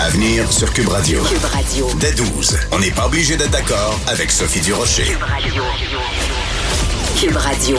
Avenir 0.00 0.50
sur 0.50 0.72
Cube 0.72 0.88
Radio. 0.88 1.22
Cube 1.22 1.44
Radio. 1.44 1.88
Dès 2.00 2.12
12. 2.12 2.58
On 2.72 2.78
n'est 2.80 2.90
pas 2.90 3.06
obligé 3.06 3.36
d'être 3.36 3.50
d'accord 3.50 4.00
avec 4.08 4.30
Sophie 4.30 4.60
Durocher. 4.60 5.04
Cube 5.04 5.22
Radio. 5.22 5.62
Cube 7.20 7.36
Radio. 7.36 7.78